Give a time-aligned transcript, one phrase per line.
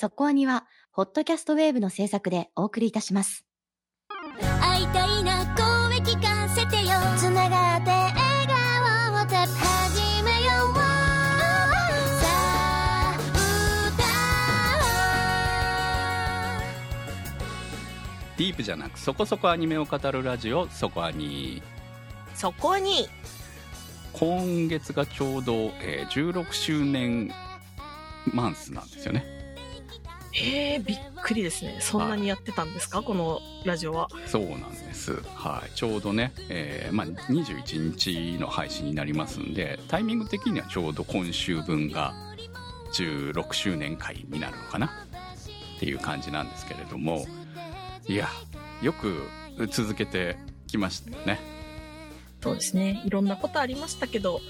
[0.00, 3.44] そこアニは、ホットキャストウェーブの制作でお送りいたします。
[4.58, 6.94] 会いたいな声聞かせてよ。
[7.18, 10.74] つながって笑顔をた始めよう。
[10.74, 10.80] さ
[12.22, 13.14] あ
[18.38, 21.62] ディープじゃなくそこそこアニメを語るラジオそこアニ。
[22.34, 23.06] そこに。
[24.14, 27.30] 今月がちょうど、えー16周年
[28.32, 29.39] マンスなんですよね
[30.34, 31.78] えー、びっくりですね。
[31.80, 33.02] そんなにやってたんですか？
[33.02, 34.08] このラジオは。
[34.26, 42.14] そうなんです、はい、ちょうどね、えーまあ、21日の配信になりますんでタイミング的にはちょうど今週分が
[42.92, 44.86] 16周年回になるのかな？
[44.86, 47.26] っていう感じなんですけれども。
[48.06, 48.28] いや
[48.82, 49.28] よく
[49.70, 50.36] 続けて
[50.66, 51.38] きましたよね。
[52.42, 53.02] そうですね。
[53.04, 54.40] いろんなことありましたけど、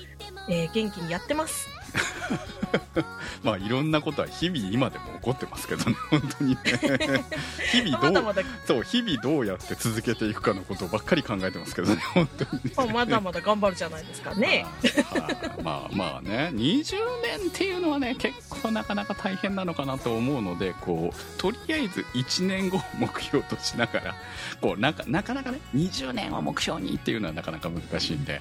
[0.49, 1.69] えー元気にやってます
[3.43, 6.61] まあいろんなことは日々今でも起こってますけどね 本当にね。
[7.73, 8.35] 日々どう
[8.67, 12.73] そう日々どうやって続けていくかのことばっかり考えてますけどね本当にね。
[12.77, 14.67] まあまだまだ頑張るじゃないですかね。
[15.11, 24.15] はいまあまあね20年っていうのはね結構なかなか大変なのかなと思うのでこうとりあえず1年後を目標としながら
[24.61, 28.41] こうなんかなかなかね20年を目標にっていうのはなかなか難しいんで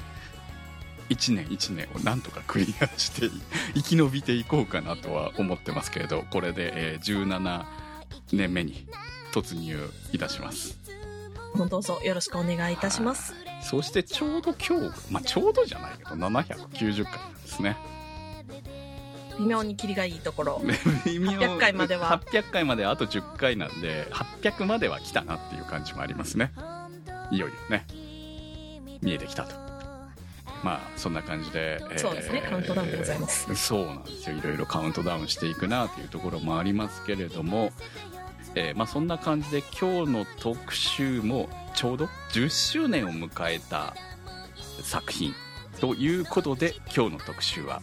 [1.09, 3.29] 1年1年をなんとかクリアして
[3.75, 7.65] 生き延びていこうかなとは思ってますけれどこれで、えー17
[8.31, 8.87] 年目に
[9.31, 9.77] 突入
[10.11, 10.77] いたします。
[11.55, 13.33] どうぞよろしくお願いいたします。
[13.61, 17.77] そしてちょうど今日、まあ、ちょうどじゃないけど790回なんですね。
[19.39, 20.61] 微妙にキリがいいところ。
[21.05, 22.19] 微妙800回までは。
[22.19, 26.51] 800回まであと10回なんで800までは来たなっていう感じもありますね。
[27.31, 27.85] いよいよね。
[29.01, 29.68] 見えてきたと
[30.63, 32.41] まあそんな感じで、そうですね。
[32.49, 33.55] カウントダウンでございます。
[33.55, 34.37] そうなんですよ。
[34.37, 37.71] いろいろカウントダウンしていくなというところもありますけれども、
[38.55, 43.95] えーまあ、そんな感じで今日の特集もちょうど10周年を迎えた
[44.81, 45.33] 作品
[45.79, 47.81] ということで今日の特集は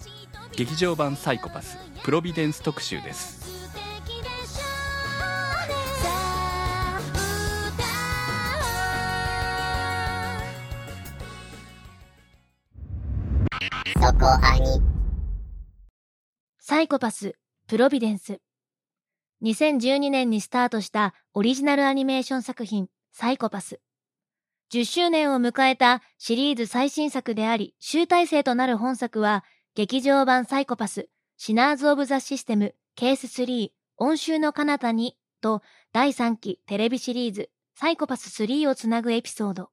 [0.56, 3.56] 劇場版サイコパスプロビデンス特集です
[14.06, 14.83] 歌おうそこアニ
[16.61, 17.34] サイコパス、
[17.67, 18.41] プロビデンス。
[19.43, 23.81] 2012年にスタートしたオリジナルアニメーション作品、サイコパス。
[24.72, 29.44] 10周年を迎えたシリーズ最新作であり、集大成となる本作は、
[29.75, 35.62] 劇場版サイコパス、シナーズ・オブ・ザ・システム、ケース3、音集の彼方に、と、
[35.93, 39.71] 第3期テレビシリーズ、サイコパス3をつなぐエピソード。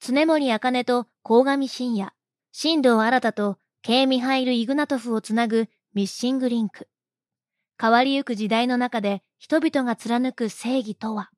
[0.00, 2.15] 常森茜と鴻上信也、
[2.58, 6.88] 新藤新と、ケイ・ミハイル・イグナトフをつなぐミッシングリンク。
[7.78, 11.28] 変わりゆく時代の中で人々が貫く正義とは？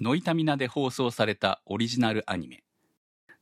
[0.00, 2.64] ノイタミナで放送されたオリジナルアニメ。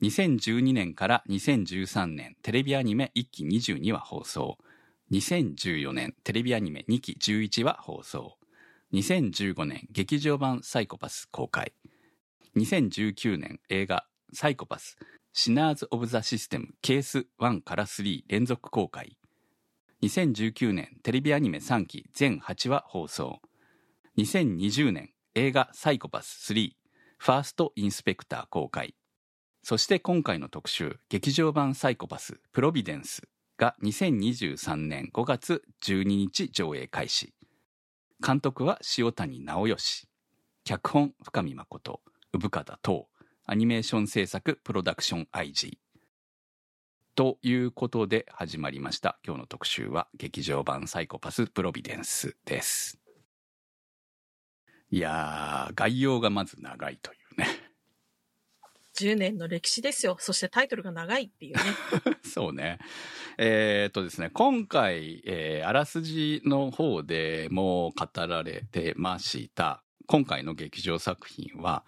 [0.02, 4.58] 2012年から2013年テレビアニメ1期22話放送。
[5.12, 8.36] 2014年テレビアニメ2期11話放送。
[8.94, 11.72] 2015年劇場版サイコパス公開。
[12.56, 14.96] 2019年映画サイコパス。
[15.32, 19.16] シナーズ・オブ・ザ・システムケース1から3連続公開
[20.02, 23.40] 2019年テレビアニメ3期全8話放送。
[24.18, 26.72] 2020年映画サイコパス3
[27.18, 28.94] ファーストインスペクター公開。
[29.62, 33.22] そして今回の特集劇場版サイコパスプロビデンス
[33.58, 37.34] が2023年5月12日上映開始。
[38.24, 40.08] 監督は塩谷直義。
[40.64, 42.00] 脚本深見誠。
[42.32, 43.08] 産方等
[43.50, 45.72] アニメーション制作プロダクション IG
[47.16, 49.18] ということで始まりました。
[49.26, 53.00] 今日の特集は劇場版サイコパスプロビデンスです。
[54.92, 57.48] いやー概要がまず長いというね。
[58.96, 60.16] 10年の歴史ですよ。
[60.20, 61.62] そしてタイトルが長いっていうね。
[62.22, 62.78] そうね。
[63.36, 71.84] えーっとですね、今回、えーあらすじの方でも語られてました、今回の劇場作品は、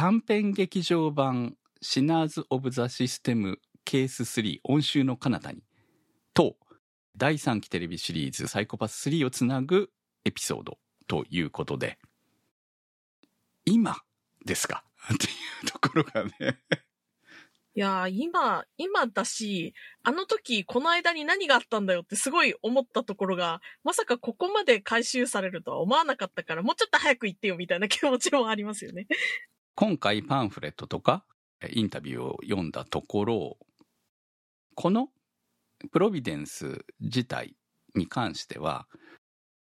[0.00, 5.62] 短編劇場版シナーズ・オブ・ザ・システムケース3音集の彼方に
[6.32, 6.56] と、
[7.18, 9.90] 第3期テレビシリーズサイコパス3をつなぐ
[10.24, 11.98] エピソードということで、
[13.66, 13.98] 今
[14.46, 14.84] ですか？
[15.12, 15.28] ってい
[15.64, 16.58] うところがね、
[17.74, 29.06] いや、今、今だし、あの時、この間に何があったんだよってすごい思ったところが、まさかここまで回収されるとは思わなかったから、もうちょっと早く言ってよみたいな気持ちもありますよね。
[29.74, 31.24] 今回パンフレットとか
[31.62, 33.58] えインタビューを読んだところ
[34.74, 35.08] この
[35.90, 37.56] プロビデンス自体
[37.94, 38.86] に関しては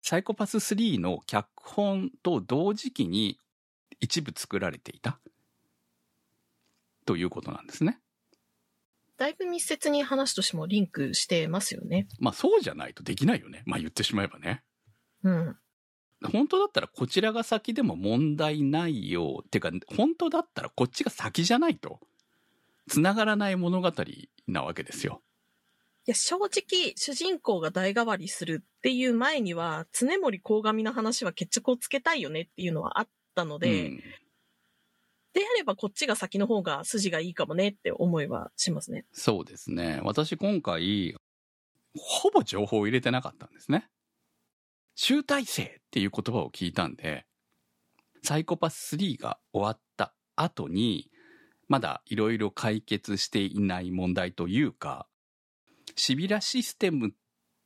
[0.01, 3.37] サイコパス3の脚本と同時期に
[3.99, 5.19] 一部作られていた？
[7.05, 7.99] ということなんですね。
[9.17, 12.07] だいぶ密接に話としてもリンクしてますよね。
[12.19, 13.63] まあそうじゃないとできないよね。
[13.65, 14.63] まあ言ってしまえばね。
[15.23, 15.57] うん。
[16.23, 19.43] 本当だったらこちらが先でも問題ないよ。
[19.45, 21.99] ってか、本当だったらこっちが先じゃないと、
[22.89, 23.91] 繋がらない物語
[24.47, 25.21] なわけですよ。
[26.07, 34.03] いや、正直、主人公が代替わりするっていう前には、常森鴻上の話は決着をつけたいよねっていうのはあったので、うん
[35.31, 39.05] であればこっちが先の方が筋がいいかもねって思いはしますね。
[39.11, 40.01] そうですね。
[40.03, 41.15] 私今回、
[41.95, 43.87] ほぼ情報を入れてなかったんですね。
[45.01, 47.25] 集大成っていう言葉を聞いたんで、
[48.21, 51.09] サイコパス3が終わった後に、
[51.69, 55.07] まだいろいろ解決していない問題というか、
[55.95, 57.13] シビラシステム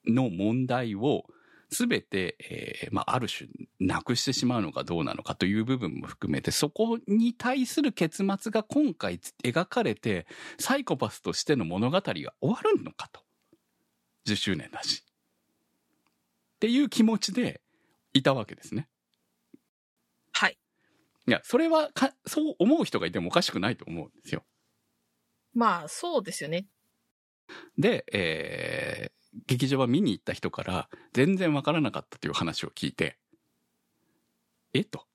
[0.05, 1.23] の問題を
[1.71, 3.49] 全て、えーまあ、ある種
[3.79, 10.27] なくしてしまうのかどうなのかという部分も含めて、そこに対する結末が今回描かれて、
[10.59, 13.21] サイコパスとしての物語が終わるのかと。
[14.27, 15.03] 10周年だし。
[16.63, 17.59] っていう気持ちで
[18.13, 18.87] いたわけですね。
[20.31, 20.57] はい。
[21.27, 24.45] いや、それはか、そう思う人がいてもおかしくないと思うんですよ。
[25.53, 26.67] まあ、そうですよね。
[27.77, 29.13] で、えー
[29.47, 33.17] 劇場は見に行った人から全然わからなかったという話を聞いて、
[34.75, 34.83] え？
[34.83, 35.07] と。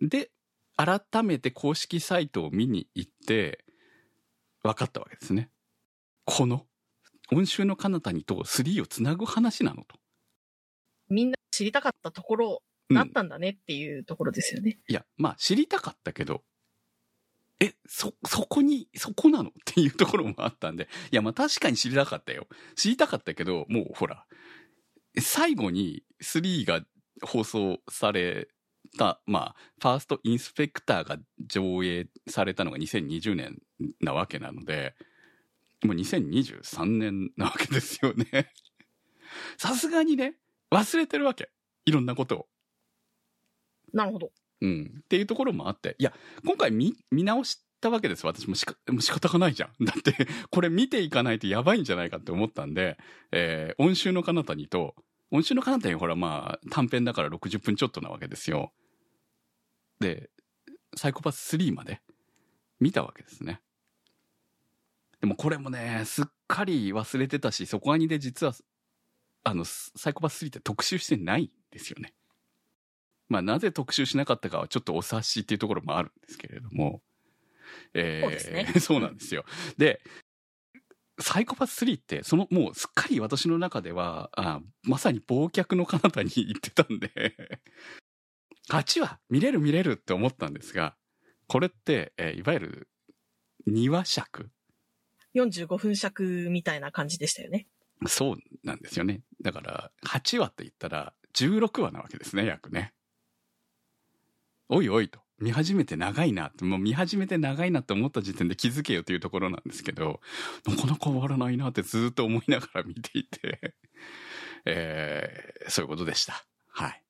[0.00, 0.30] で、
[0.74, 3.62] 改めて公式サイトを見に行って、
[4.62, 5.50] 分かったわけですね。
[6.24, 6.66] この、
[7.30, 9.99] 温州の彼方にと3をつなぐ話なのと。
[11.10, 14.78] みんな知りたかったところうんだったんだねっていうところですよね。
[14.88, 16.42] いや、まあ知りたかったけど、
[17.60, 22.48] え、そ、そこに、そこなのっていうところもあったんで、いや、まあ確かに知りたかったよ。
[22.74, 24.24] 知りたかったけど、もうほら、
[25.20, 26.80] 最後に3が
[27.22, 28.48] 放送され
[28.96, 33.58] た、まあ、ファーストインスペクターが上映されたのが2020年
[34.00, 34.94] なわけなので、
[35.84, 38.52] もう2023年なわけですよね。
[39.58, 40.34] さすがにね、
[40.70, 41.50] 忘れてるわけ。
[41.84, 42.46] いろんなことを。
[43.92, 44.30] なるほど。
[44.60, 44.94] うん。
[45.00, 45.96] っていうところもあって。
[45.98, 46.12] いや、
[46.44, 48.26] 今回見、見直したわけです。
[48.26, 49.72] 私もしか、もう仕方がないじゃん。
[49.84, 52.98] だって、これ見ていかないとやばいんじゃないかって思ったんで、
[53.32, 54.94] えー、温州の彼方にと、
[55.30, 58.72] 温州の彼方にほらまあ、短編だから60分ちょっとなわけですよ。
[60.00, 60.30] で、
[60.96, 62.00] サイコパス3まで
[62.80, 63.60] 見たわけですね。
[65.20, 68.54] でもこれもね、すっかり忘れてたし、そこアニで実は、
[69.44, 72.14] あの、サイコパス3って特集してないんですよね。
[73.28, 77.02] まあ、なぜ特集しなかったかはちょっとお察しっていうところもあるんですけれども。
[77.94, 79.44] えーそうね そうなんですよ。
[79.76, 80.02] で、
[81.20, 87.36] サイコパス3って、その、もうすっかり私の中では、あまさに忘却の彼方に行ってたんで、
[88.70, 90.96] 8話見れる見れるって思ったんですが、
[91.46, 92.88] これって、えーいわゆる
[93.68, 94.50] 2話尺
[95.34, 97.68] 45分尺みたいな感じでしたよね。
[98.06, 99.22] そうなんですよね。
[99.42, 102.92] だから、8話って言ったら、16話なわけですね、約ね。
[104.68, 105.20] おいおいと。
[105.38, 110.20] 見始めて長いなって、もう見始めて長いなって思った時点で気づけよというところなんですけど、
[110.66, 113.74] なかなか終わらないなってずっと思いながら見ていて、
[114.66, 116.44] えーそういうことでした。
[116.68, 117.02] はい。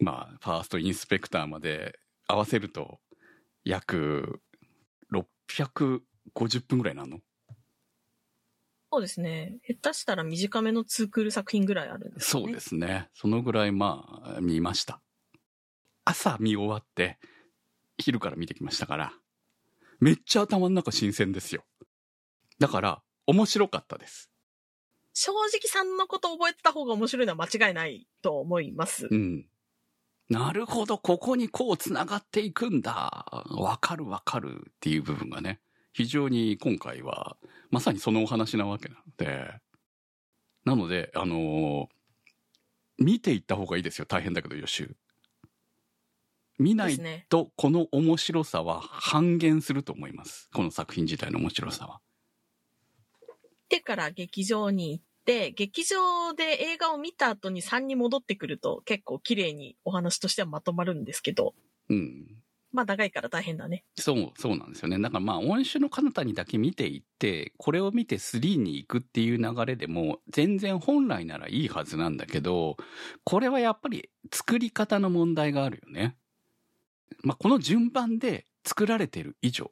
[0.00, 3.00] まあ、ファーストインスペクターまで合わせると、
[3.64, 4.40] 約
[5.12, 7.20] 650分ぐらいなの
[8.94, 9.56] そうですね。
[9.66, 12.46] 下手したら短めのツークール作品ぐらいあるんですよね。
[12.46, 13.08] そうですね。
[13.12, 15.00] そのぐらいまあ見ました。
[16.04, 17.18] 朝見終わって
[17.98, 19.12] 昼から見てきましたから、
[19.98, 21.64] めっちゃ頭の中新鮮ですよ。
[22.60, 24.30] だから面白かったです。
[25.12, 29.08] 正直さんのこと覚えてた方が面白いのは間違いないと思います。
[29.10, 29.44] うん。
[30.28, 33.44] なるほど、ここにこう繋がっていくんだ。
[33.50, 35.60] わかるわかるっていう部分がね、
[35.94, 37.38] 非常に今回は
[37.70, 39.54] まさにそのお話なわけなので、
[40.64, 41.94] なので、あのー
[42.96, 44.06] 見ていった方がいいですよ。
[44.06, 44.96] 大変だけど予習。
[46.58, 46.98] 見ない。
[47.28, 50.48] とこの面白さは半減すると思います。
[50.54, 52.00] この作品自体の面白さは。
[53.68, 61.54] でから劇場に行って、劇場で映画を見た後に3に戻ってくると結構綺麗にお話としてはまとまるんですけど、
[61.88, 62.26] うん。
[62.74, 63.84] まあ長いから大変だね。
[63.96, 64.98] そう、そうなんですよね。
[64.98, 72.76] だからまあ、音種の彼方にだけ見ていって、これを見て3に行くっていう流れでも、全然本来ならいいはずなんだけど、
[73.22, 76.16] これはやっぱり作り方の問題があるよね。
[77.22, 79.70] まあ、この順番で作られている以上、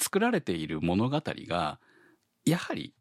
[0.00, 1.78] 作られている物語が、
[2.44, 2.94] やはり、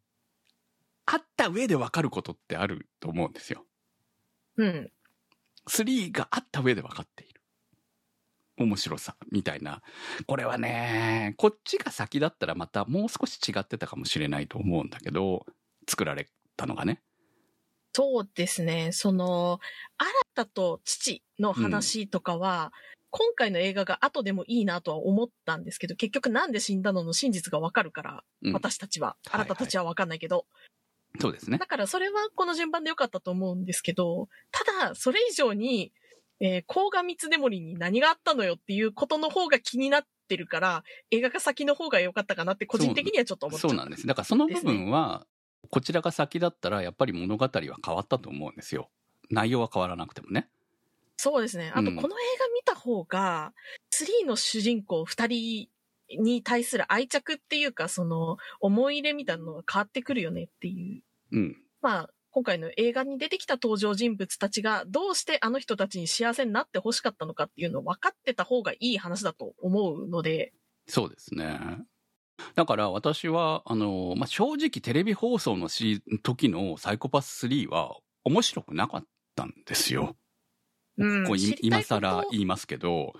[1.07, 3.65] あった上で分かることってあると思うんですよ。
[4.57, 4.91] うん。
[5.67, 7.38] 3があった上で分かっている。
[8.59, 9.81] 面白さ、みたいな。
[10.27, 15.45] これはね、こっちが先だったらまたもう少し違ってたかもしれないと思うんだけど、
[15.87, 17.01] 作られたのがね。
[17.93, 18.91] そうですね。
[18.91, 19.59] その、
[19.97, 22.71] 新たと父の話とかは、
[23.11, 30.45] 今回の映画が後でもいいなとは思ったんですけど、結局なんで死んだのの真実がわかるから、うん私たちは、はいはい新たたちはわかんないけど、
[31.19, 31.65] そうですねだ。
[31.65, 35.91] からそれはこの順番でよかったと思うんですけど、ただ、それ以上に、
[36.39, 43.69] えー、甲賀三つ森に何があったのよっていうことの方が気になってるから、映画が先の方が良かったかなって個人的にはちょっと思っちゃった。
[43.69, 44.07] そうなんです。
[44.07, 45.25] だからその部分は、
[45.69, 48.89] こちらが先だったらやっぱり物語は変わったと思うんですよ。
[49.29, 50.49] 内容は変わらなくてもね。
[51.17, 51.71] そうですね。
[51.75, 53.53] あと、うんこの映画見た方が、
[53.91, 61.37] 3の主人公2人に対する愛着っていうか、その、思い入れみたいなのが変わってくるよねっていう。
[61.37, 61.57] うん。
[61.81, 70.53] まあ、今回の映画に出てきた登場人物たちが、どうしてあの人たちに幸せになって欲しかったのかっていうのを分かってた方がいい話だと思うので、
[70.87, 71.59] そうですね。
[72.55, 79.03] だから私は、あの、まあ、正直テレビ放送のし時のサイコパス3は面白くなかっ
[79.35, 80.15] たんですよ。
[80.97, 81.25] うん
[81.61, 83.13] 今更言いますけど、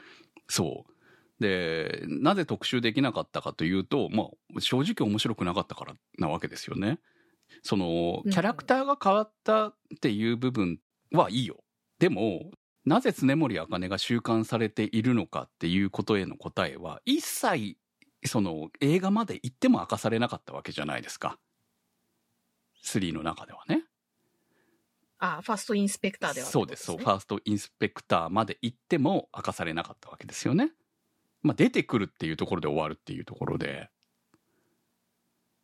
[0.49, 0.93] そう。
[1.41, 4.25] で、なぜ特集できなかったかというと、ま
[4.57, 6.99] あ、正直面白くなかったからなわけですよね。
[7.63, 10.79] その、うんキャラクターが変わったっていう部分
[11.11, 11.63] はいいよ。
[11.99, 12.51] でも、
[12.85, 17.77] なぜ常森茜が収監されているのかっていうことへの答えは、一切、
[18.25, 21.37] その、映画まで行っても明かされなかったわけじゃないですか。
[22.83, 23.83] 3の中ではね。
[25.19, 26.97] あ、ファーストインスペクターでは、そうです、そう。
[26.97, 30.71] ねファーストインスペクターまで行っても明かされなかったわけですよね。
[31.41, 33.89] まあ、出てくるっていうところで終わるっていうところで。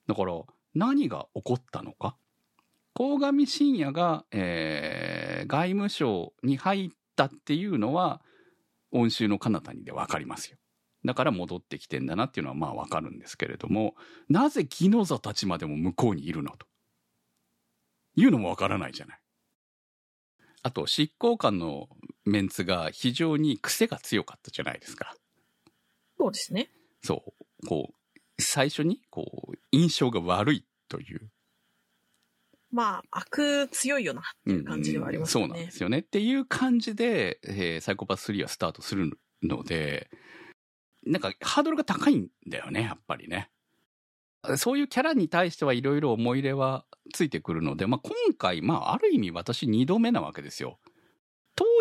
[0.07, 0.33] だから、
[0.75, 2.17] 何が起こったのか？
[2.93, 8.21] 鴻上信也が、えー外務省に入ったっていうのは、
[8.91, 10.57] 温州の彼方にで分かりますよ。
[11.05, 13.95] だから戻ってきてんだなっていうのはまあ分かるんですけれども、
[14.27, 16.65] なぜギノザたちまでも向こうにいるのと？
[18.15, 19.19] いうのも分からないじゃない。
[20.63, 21.89] あと、執行官の
[22.23, 25.13] メンツが非常に癖が強かったじゃないですか。
[26.17, 26.71] そうですね。
[27.03, 27.23] そ
[27.61, 27.67] う。
[27.67, 27.95] こう、
[28.39, 31.29] 最初に、こう、印象が悪いという。
[32.71, 35.47] まあ、悪強いよなっていう感じではありますよね。
[35.47, 35.99] そうなんですよね。
[35.99, 40.09] っていう感じで、えーサイコパス3はスタートするので、
[41.05, 43.49] なんかハードルが高いんだよね、やっぱりね。
[44.57, 50.79] そういうキャラに対してはいろいろ思い入れはついてくるので、まあ今回、まあある意味私2度目なわけですよ。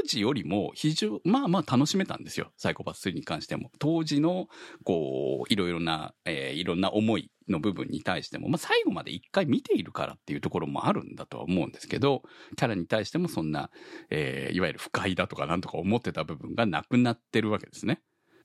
[0.04, 2.52] 時よりも非常、まあまあ楽しめたんですよ。
[2.56, 3.70] サイコパス3に関しても。
[3.78, 4.48] 当時の、
[4.84, 12.22] こう、いろいろな、えーいろんな思いの部分に対しても、まあ最後まで一回見ているからっていうところもあるんだとは思うんですけど、
[12.56, 13.70] キャラに対してもそんな、
[14.10, 18.00] えーいわゆる不快だとかなんとか思ってた部分がなくなってるわけですね。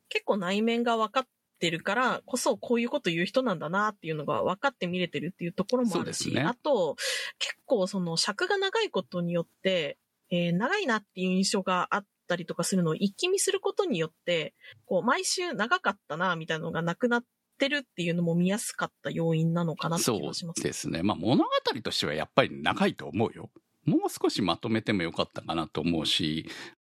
[0.10, 1.28] 結構内面が分かっ
[1.60, 6.96] てるからこそこういうこと言う人なんだなっていうのが分かって見れてるっていうところもあるし、そうですねあと
[7.38, 9.98] 結構その尺が長いことによって、
[10.32, 14.54] えー長いなっていう印象があったりとかするのを一気見することによって、
[14.86, 17.24] こう毎週長かったなみたいなのがなくなっ
[17.58, 20.64] てるっていうのも見やすかった要因なのかなってそう気がします。
[20.64, 21.04] ですね。
[21.04, 21.50] まあ物語
[21.84, 23.50] としてはやっぱり長いと思うよ。
[23.86, 26.50] もう少しまとめてもよかったかなと思うし、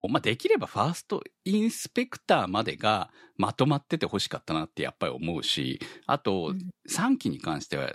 [0.09, 7.91] まあできればファーストインスペクターまでがまとまってて欲しかったなってやっぱり思うし、あとうん3期に関しては、や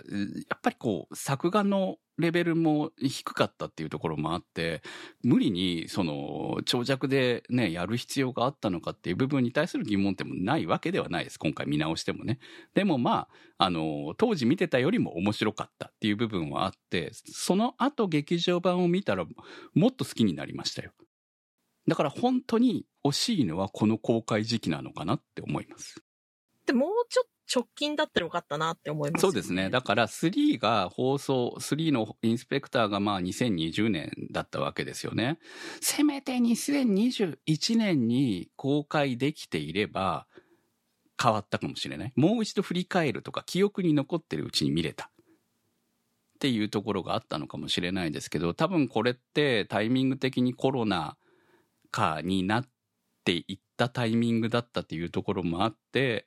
[0.55, 4.83] っぱりこう作画のレベルも低かったっていうところもあって、
[5.23, 11.39] 無理にその長尺でね、やる必要があったのかっていう部分に対する疑問点もないわけではないです。
[11.39, 12.39] 今回見直してもね。
[12.75, 13.27] でもま
[13.57, 19.25] あ、あの、当時見てたよりも面白かったっていう部分はあって、その後劇場版を見たら
[19.73, 20.91] もっと好きになりましたよ。
[21.87, 26.03] だから本当に惜しいのはこの公開時期なのかなって思います。
[26.65, 29.69] でもうちょっと直近だったらよかったなって思います、そうですね。
[29.69, 35.39] だから3が放送、3のインスペクターがまあ2020年だったわけですよね。
[35.81, 40.25] せめて2021年に公開できていれば
[41.21, 42.13] 変わったかもしれない。
[42.15, 45.09] もう一度振り返るとか記憶に残ってるうちに見れた。
[46.35, 51.17] っていうところがあったのかもしれないですけど、多分これってタイミング的にコロナ
[51.93, 52.67] 禍になっ
[53.23, 56.25] ていったタイミングだったっていうところもあって、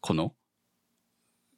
[0.00, 0.32] この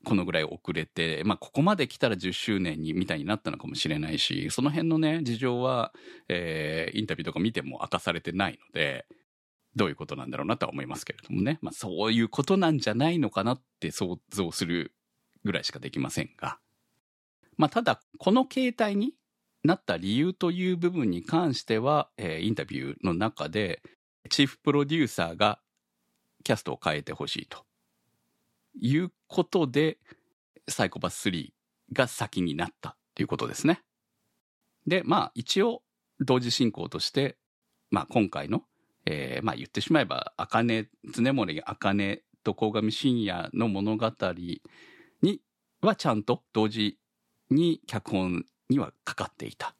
[0.04, 5.92] このぐらい遅れて、まあ、ここまで来たら10周年にみたいになったのかもしれないし、その辺のね、事情は、
[6.28, 9.06] えーインタビューとか見ても明かされてないので、
[9.74, 11.58] どういうことなんだろうなとは思いますけれどもね。
[11.60, 14.94] まあ、そういうことなんじゃないのかなって想像する
[15.44, 16.58] ぐらいしかできませんが。
[17.56, 19.14] まあ、ただ、この形態に
[19.64, 23.82] なった理由という部分に関しては、えーインタビューの中で、
[24.28, 25.58] チーフプロデューサーが
[26.44, 27.64] キャストを変えてほしいと
[28.80, 29.98] いうことで、
[30.68, 31.48] サイコパス3
[31.92, 33.82] が先になったっていうことですね。
[34.86, 35.82] で、まあ一応
[36.20, 37.38] 同時進行として、
[37.90, 38.62] まあ今回の、
[39.06, 44.12] えーまあ言ってしまえば、あかね、常森あかねと鴻上信也の物語
[45.22, 45.40] に
[45.80, 46.98] はちゃんと同時
[47.50, 49.74] に脚本にはかかっていた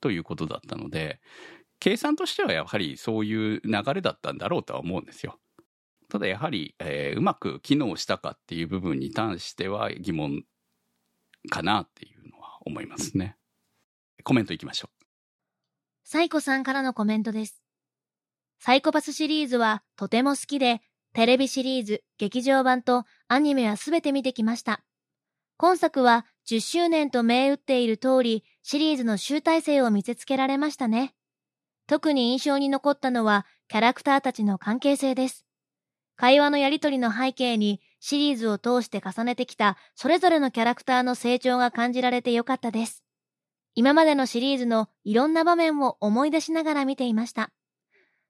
[0.00, 1.20] ということだったので、
[1.80, 5.38] 計算としてはやはりそういう流れだったんだろうとは思うんですよ。
[6.08, 10.44] ただやはり、えーうまく機能したかっていう部分に関しては疑問
[11.50, 13.36] かなっていうのは思いますね。
[14.24, 15.04] コメントいきましょう
[16.04, 17.62] サイコさんからのコメントです。
[18.60, 20.80] サイコパスシリーズはとても好きで、
[21.12, 24.82] テレビシリーズ、劇場版とアニメはすべて見てきました。
[25.56, 31.14] 今作は10周年と銘打っている通り、シリーズの集大成を見せつけられましたね。
[31.86, 35.44] 特に印象に残ったのは、キャラクターたちの関係性です。
[36.16, 43.04] 会話のやりとりの背景に、シリーズを通して重ねてきた、それぞれのキャラクターの成長が感じられてよかったです。
[43.74, 47.50] 今までのシリーズのいろんな場面を思い出しながら見ていました。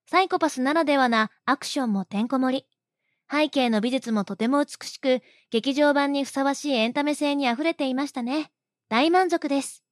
[0.07, 2.78] サイコパスならではなアクションもてんこ盛り。
[3.31, 8.51] 背景の美術もとても美しく、劇場版にふさわしいエンタメ性に溢れていましたね。
[8.89, 9.85] 大満足です。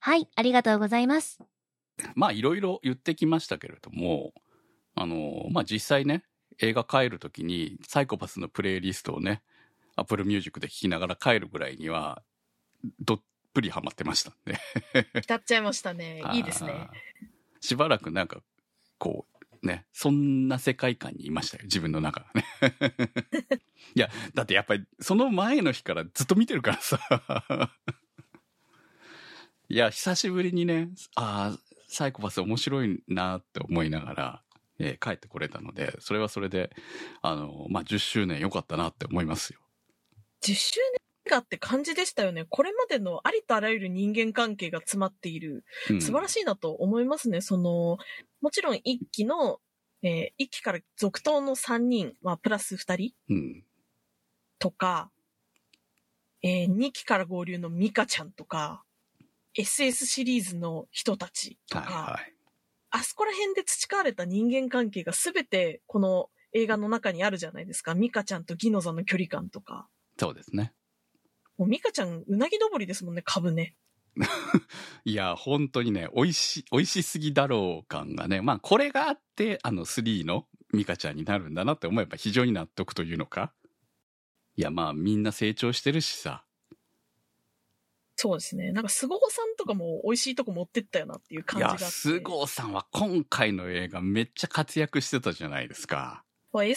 [0.00, 1.38] はい、ありがとうございます。
[1.40, 1.46] う。
[2.14, 4.34] まあいろいろ言ってきましたけれども、
[4.94, 6.24] あの、まあ実際ね、
[6.60, 9.42] 映画帰るときにサイコパスのプレイリストをね、
[9.96, 12.22] Apple Music で聴きながら帰るぐらいには、
[13.00, 13.22] どっ
[13.54, 14.58] ぷりハマってましたんで。
[15.22, 16.22] 浸っちゃいましたね。
[16.34, 16.88] いいですね。
[17.60, 18.42] しばらくなんか、
[18.98, 19.33] こう、
[19.64, 22.44] ね、そんな世界観にいましたよ、自分の中がね。
[23.94, 27.00] いや、だってやっぱり、その前の日からずっと見てるからさ。
[29.68, 34.42] いや、久しぶりにね、ああ、サイコパス面白いなって思いながら、
[34.78, 36.74] えー帰ってこれたので、それはそれで、
[37.22, 39.60] あの、まあ、10周年良かったなって思いますよ。
[40.42, 41.03] 10周年？
[41.28, 42.46] 画って感じでしたよね。
[42.48, 47.40] これまでのありとあらゆる人間関係が詰まっているうん素晴らしいなと思いますね。
[47.40, 47.98] その、
[48.40, 49.60] もちろん一期の、
[50.02, 53.64] えー一期から続投の3人、まあ、プラス2人うん。
[54.58, 55.10] とか、
[56.42, 58.84] え2期から合流のミカちゃんとか、
[59.56, 62.34] SS シリーズの人たちとか、はいはい。
[62.90, 67.94] あそこら辺で培われた人間関係が全てこの映画の中にあるじゃないですか。
[67.94, 69.88] ミカちゃんとギノザの距離感とか。
[70.18, 70.72] そうですね。
[71.56, 73.76] もうミカちゃん、うなぎ登りですもんね、株ね。
[75.04, 83.52] いや、本当にね、美味し、美味しすぎだろう感がね、まあ、これがあって、あの、3のミカちゃんになるんだなって思えば非常に納得というのか。
[84.56, 86.44] いや、まあ、みんな成長してるしさ。
[88.16, 88.70] そうですね。
[88.70, 91.84] なんか、スゴホさんとかも美味しいとこ持ってったよなっていういや、感じがあって。
[91.86, 96.24] スゴーさんは今回の映画めっちゃ活躍してたじゃないですか。
[96.54, 96.76] まあ SS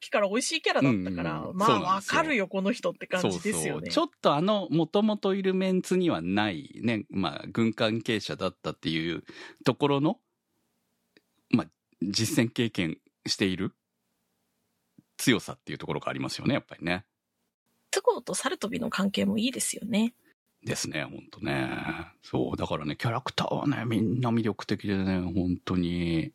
[0.00, 3.90] 時から美味しいキャラだったから、うんうんまあわかるよ、この人って感じですよね。
[3.90, 9.22] ちょっとあの、もともといるメンツにはない、ね、まあ、軍関係者だったっていう
[9.64, 10.18] ところの、
[11.50, 11.66] まあ、
[12.02, 13.74] 実践経験している
[15.18, 17.04] 強さっていうところがありますよね、やっぱりね。
[17.92, 20.14] スゴとサルトビの関係もいいですよね。
[20.64, 21.68] ですね、ほんとね。
[22.22, 26.32] そう、だからね、キャラクターはね、みんな魅力的でね、本当に。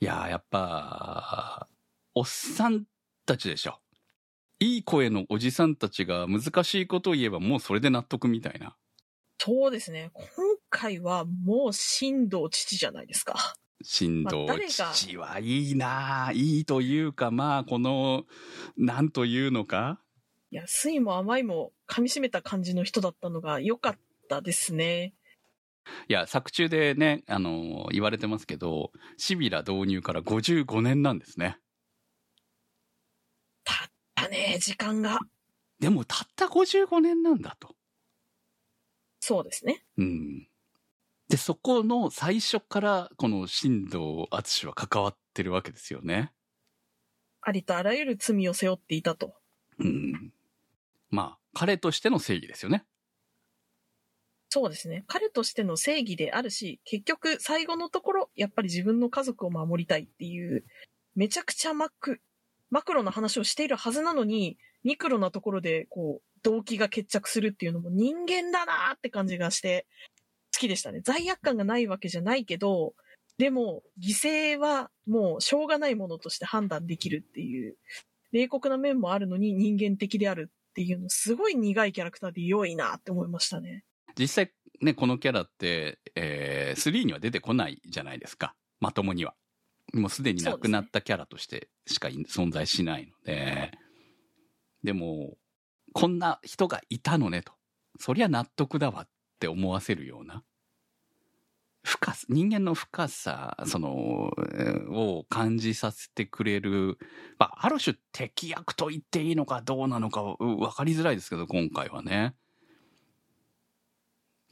[0.00, 1.68] いやー、やっぱ、
[2.14, 2.84] おっさん
[3.26, 3.80] たちでしょ。
[4.60, 8.76] いい声のおじさんたちが難しいことを言えばもうそれで納得みたいな。
[9.38, 10.10] そうですね。
[10.14, 10.24] 今
[10.70, 13.56] 回はもう神道父じゃないですか。
[13.82, 18.24] 振動まあ誰が父はいいなあいいというか、まあ、この、
[18.76, 20.00] なんというのか。
[20.50, 25.14] いや、酸いも甘いも噛み締めた感じの人だったのが良かったですね。
[26.08, 31.58] いや、作中でね、あの、言われてますけど、シビラ導入から55年なんですね。
[33.64, 33.76] たっ
[34.14, 35.18] たね、時間が。
[35.80, 37.74] でも、たった55年なんだと。
[39.20, 39.84] そうですね。
[39.96, 40.48] うん。
[41.28, 46.32] で、そこの最初から、この新藤敦は関わってるわけですよね。
[47.40, 49.34] ありとあらゆる罪を背負っていたと。
[49.78, 50.32] うん。
[51.10, 52.84] まあ、彼としての正義ですよね。
[54.54, 55.02] そうですね。
[55.08, 60.64] 彼としての正義であるし、結局最後のところ、やっぱり自分の家族を守りたいっていう、
[61.16, 62.20] めちゃくちゃマク、
[62.70, 69.88] マクロな話をしているはずなのに、ミクロなところで、こう、動機が決着するっていうのも人間だなーって感じがして、
[70.54, 71.00] 好きでしたね。
[71.02, 72.94] 罪悪感がないわけじゃないけど、
[73.38, 74.10] でも、犠
[74.54, 77.76] 牲はもうしょうがないものとして判断できるっていう、
[78.30, 83.82] 冷酷な面もあるのに人間的であるっていうの、すごい苦いキャラクターで良いなって思いましたね。
[84.18, 88.54] 実際ね、このキャラって、えー、3には出てこないじゃないですか。
[88.80, 89.34] まともには。
[89.92, 93.72] もうすでに亡くなったキャラとしてしか存在しないので。
[94.82, 95.36] でも、
[95.92, 97.52] こんな人がいたのねと。
[97.98, 100.42] そりゃ納得だわって思わせるような。
[101.84, 104.32] 深さ、人間の深さ、その、
[104.90, 106.98] を感じさせてくれる、
[107.38, 112.34] まあ、ある種敵役と言っていいのかどうなのか分かりづらいですけど、今回はね。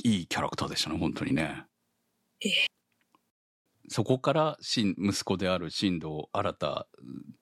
[0.05, 1.65] いいキャラクターでしたね、本当にね。
[2.41, 2.67] ええ
[3.89, 6.87] そこから、新息子である新藤新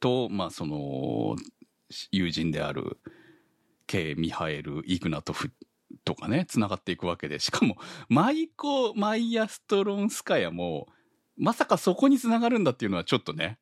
[0.01, 1.37] と、まあ、その、
[2.11, 2.99] 友人である、
[3.87, 4.15] K.
[4.17, 5.53] ミハエル・イグナトフ
[6.05, 7.77] とかね、繋がっていくわけで、しかも、
[8.09, 10.89] マイコ・マイヤ・ストロンスカヤも、
[11.37, 13.59] まさかそこに繋がるんだっていうのはちょっとね、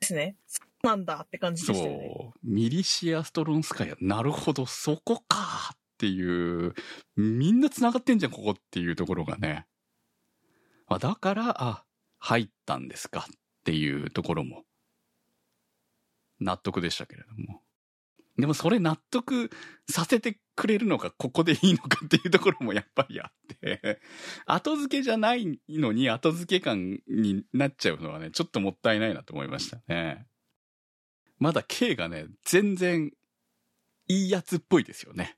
[0.00, 0.36] ですね。
[0.46, 2.32] そうなんだって感じそでしたよね。
[2.34, 6.74] う、ミリシア・ストロンスカヤ、なるほど、そこかっていう、
[7.14, 9.66] みんな繋がってんじゃん、ここっていうところがね。
[10.88, 11.84] あだから、あ、
[12.18, 13.20] 入ったんですか？
[13.20, 13.32] っ
[13.64, 14.64] ていうところも、
[16.40, 17.62] 納得でしたけれども。
[18.36, 19.50] でもそれ納得
[19.88, 24.00] させてくれるのか、ここでいいのかっていうところもやっぱりあって、
[24.46, 30.26] 後付けじゃないのに後付け感になっちゃうのはね、ちょっともったいないなと思いましたね。
[31.38, 33.12] まだ K がね、全然
[34.08, 35.36] いいやつっぽいですよね。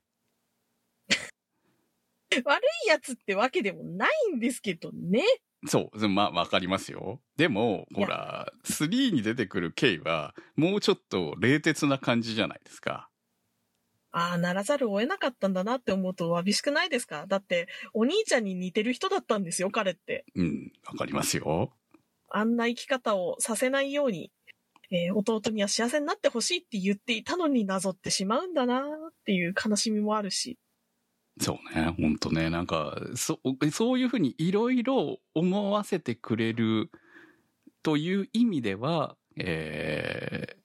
[2.45, 5.23] 悪いやつってわけでもないんですけどね。
[5.67, 7.21] そう、まあわかりますよ。
[7.37, 13.09] でも、ほら、3に出てくる K は、もうちょっと冷徹な感じじゃないですか。
[14.11, 17.25] ああ、ならざるを得なかったんだなって思うとわびしくないですか？
[17.27, 20.25] だって、お兄ちゃんに似てる人だったんですよ、彼って。
[20.35, 21.73] うん、わかりますよ。
[22.29, 24.31] あんな生き方をさせないように、
[24.91, 30.59] えー弟には幸せになってほしいって言っていたのになぞってしまうんだなっていう悲しみもあるし。
[31.39, 33.39] そうね、ほんとね、なんか、そ、
[33.71, 36.89] そういうふうにいろいろ思わせてくれる
[37.83, 40.55] という意味では、え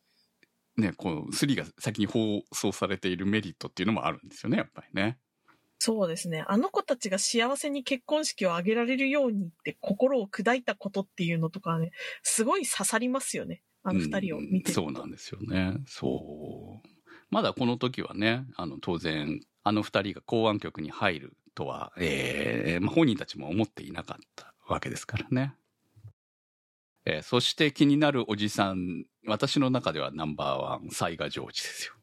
[0.78, 5.18] ー、ね、この3が先に放送されているメリットっていうのもあるんですよね、やっぱりね。
[5.78, 6.44] そうですね。
[6.46, 11.90] あの子たちが幸せに結婚式を挙げられるようにって心を砕いたことっていうのとかね、
[12.22, 13.62] すごい刺さりますよね。
[13.82, 15.78] あの二人を見てると、うんそうなんですよね。
[15.86, 16.88] そう。
[17.30, 25.54] まだこの時はね、あの、当然、あの二人が公安局に入るとは、えーまあ、本人たちも思っていなかったわけですからね。
[27.04, 31.94] えーそして気になるおじさん、私の中ではナンバーワン、雑賀ジョージですよ。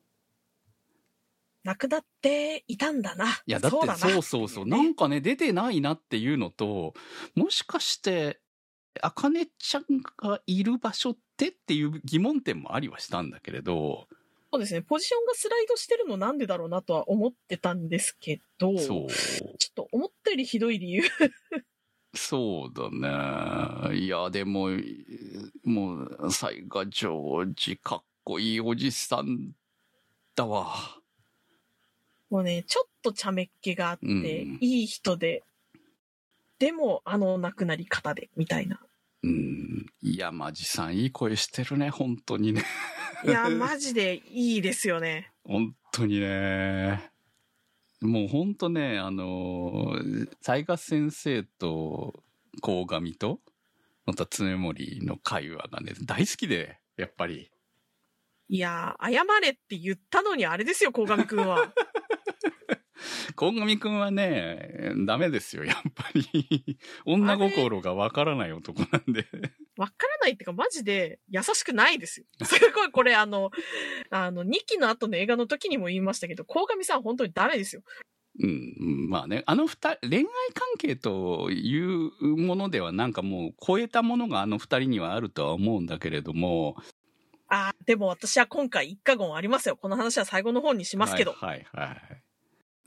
[1.64, 3.26] 亡くなっていたんだな。
[3.46, 4.66] いや、だってそうそうそう。
[4.66, 6.94] なんかね、出てないなっていうのと、
[7.36, 8.40] もしかして、
[9.02, 9.84] あかねちゃん
[10.18, 14.08] がいる場所ってっていう疑問点もありはしたんだけれど、
[14.58, 14.82] そうですね。
[14.82, 18.76] ポジションがスライドしてるのなんでだろうなとは思ってたんですけど。
[18.76, 19.08] ちょっ
[19.76, 21.04] と思ったよりひどい理由。
[22.16, 23.96] そうだね。
[24.00, 24.70] いや、でも、
[25.64, 29.52] もう、雑賀ジョージ、かっこいいおじさん
[30.36, 30.74] だわ。
[32.32, 35.44] もうね、ちょっと茶目っ気があって、うんいい人で、
[36.58, 38.80] でもあの亡くなり方で、みたいな。
[39.22, 39.86] うん。
[40.02, 42.64] いや、マジさん、いい声してるね、本当にね。
[43.26, 45.32] いや、マジでいいですよね。
[45.44, 47.12] 本当にね。
[48.02, 49.94] もう本当ね、あの、
[50.42, 52.24] 雑賀先生と
[52.62, 53.40] 鴻上と、
[54.06, 57.52] また常森の会話がね、大好きで、やっぱり。
[58.50, 61.74] いや、謝れって言ったのにあれですよ、鴻上くんは。
[63.36, 66.80] 鴻上くんはね、ダメですよ、やっぱり。
[67.06, 69.26] 女心がわからない男なんで。
[69.78, 72.26] わからないっていうか、マジで優しくないですよ。
[72.44, 73.52] すごい、これあの、
[74.10, 77.84] あの、2期の後の映画の時にも言いましたけど、鴻上さん本当にダメですよ。
[78.40, 86.76] うん、うんまあね、あの二人、恋愛関係というものではなんかもう超えたものがあの二人にはあるとは思うんだけれども、
[87.50, 89.78] あーでも私は今回一過言ありますよ。
[89.78, 91.32] この話は最後の方にしますけど。
[91.32, 92.24] はいはいはい。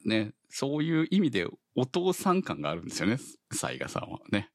[0.04, 3.18] ね、そういう意味でお父さん感があるんですよね、
[3.50, 4.50] 雑賀さんはね。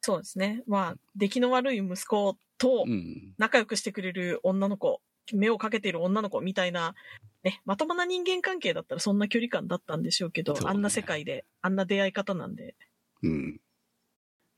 [0.00, 0.62] そうですね。
[0.66, 3.34] まあ、出来の悪い息子とうん。
[3.38, 5.00] 仲良くしてくれる女の子、
[5.34, 6.94] 目をかけている女の子みたいな、
[7.42, 12.76] ね、まともな人間関係だったらそんな距離感だったんでしょうけど、ねあんな世界で、あんな出会い方なんで。
[13.22, 13.60] うん。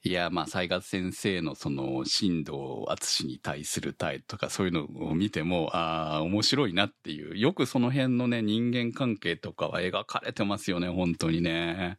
[0.09, 2.53] いや、まあ、雑賀先生のその、新藤
[2.89, 7.37] 敦に対する態度とか、そういうのを見ても、ああ、面白いなっていう。
[7.37, 11.99] よくその辺のね、人間関係とかは描かれてますよね、本当にね。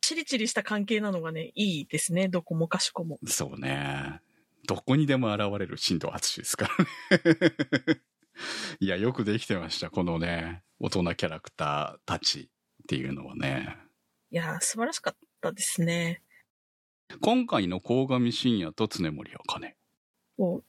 [0.00, 2.28] チリチリした関係なのがね、いいですね。
[2.28, 3.18] どこもかしこも。
[3.26, 4.22] そうね。
[4.66, 6.70] どこにでも現れる新藤敦ですか
[7.10, 8.00] らね。
[8.80, 9.90] いや、よくできてました。
[9.90, 13.76] このね、大人キャラクターたちっていうのはね。
[14.30, 16.22] いやー、素晴らしかったですね。
[17.20, 19.74] 今回の鴻上信也と常森茜。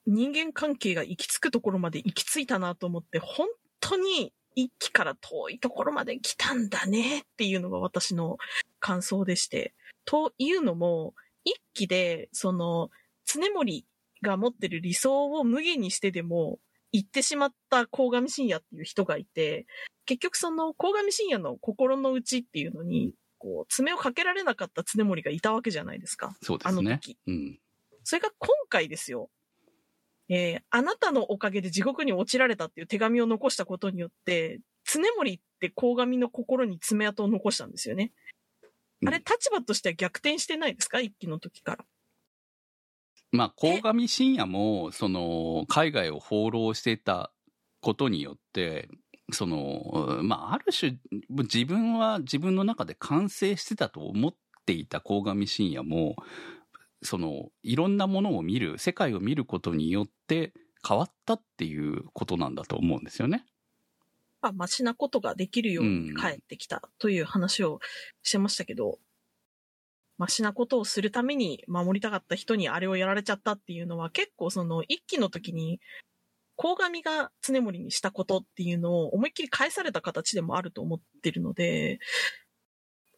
[0.06, 3.48] 人間関係が行き着くところまで行き着いたなと思って、本
[3.80, 8.38] 当に一期から遠いところまで来たんだねっていうのが私の
[8.80, 9.74] 感想でして。
[10.06, 12.90] というのも、一期で、その、
[13.26, 13.86] 常森
[14.22, 16.60] が持ってる理想を無限にしてでも、
[16.92, 19.68] 言ってしまった鴻上信也っていう人がいて、
[20.06, 26.36] 結局その鴻上信也の心の内っていうのに、こう、爪をかけられなかった常森がいたわけじゃないですか。
[26.42, 27.18] そうですねあの時。
[27.28, 27.60] うん。
[28.04, 29.30] それが今回ですよ。
[30.30, 38.12] えーあなたのおかげで地獄に落ちられたっていう手紙を残したことによって、常森って鴻上の心に爪痕を残したんですよね。
[39.06, 41.00] あれ、うん立場としては逆転してないですか？
[41.00, 41.86] 一期の時から。
[43.32, 47.32] まあ、鴻上信也も、その、海外を放浪していた
[47.82, 48.90] ことによって、
[49.32, 50.98] その、まあ、ある種、
[51.30, 54.36] 自分は自分の中で完成してたと思っ
[54.66, 56.16] ていた鴻上信也も、
[57.04, 60.54] その、いろんなものを見る、世界を見ることによって
[60.88, 63.46] 変わったっていうことなんだと思うんですよね。
[64.42, 67.80] まあ、マシなことができるように帰ってきたという話を
[68.24, 69.00] してましたけど、
[70.18, 75.80] マシなことをするために守りたかった人にあれをやられちゃったっていうのは結構その一期の時に、
[76.58, 82.00] 鴻上が常森にしたことっていうのを思いっきり返された形でもあると思ってるので、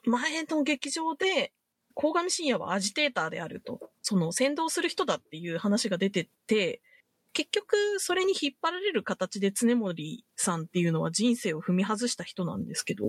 [0.05, 1.53] 前の劇場で
[1.95, 6.81] 鴻上信也はアジテーターであると、その先導する人だっていう話が出てて、
[7.33, 13.05] 結局それに引っ張られる形で常森さんっていうのは人生を踏み外した人なんですけど、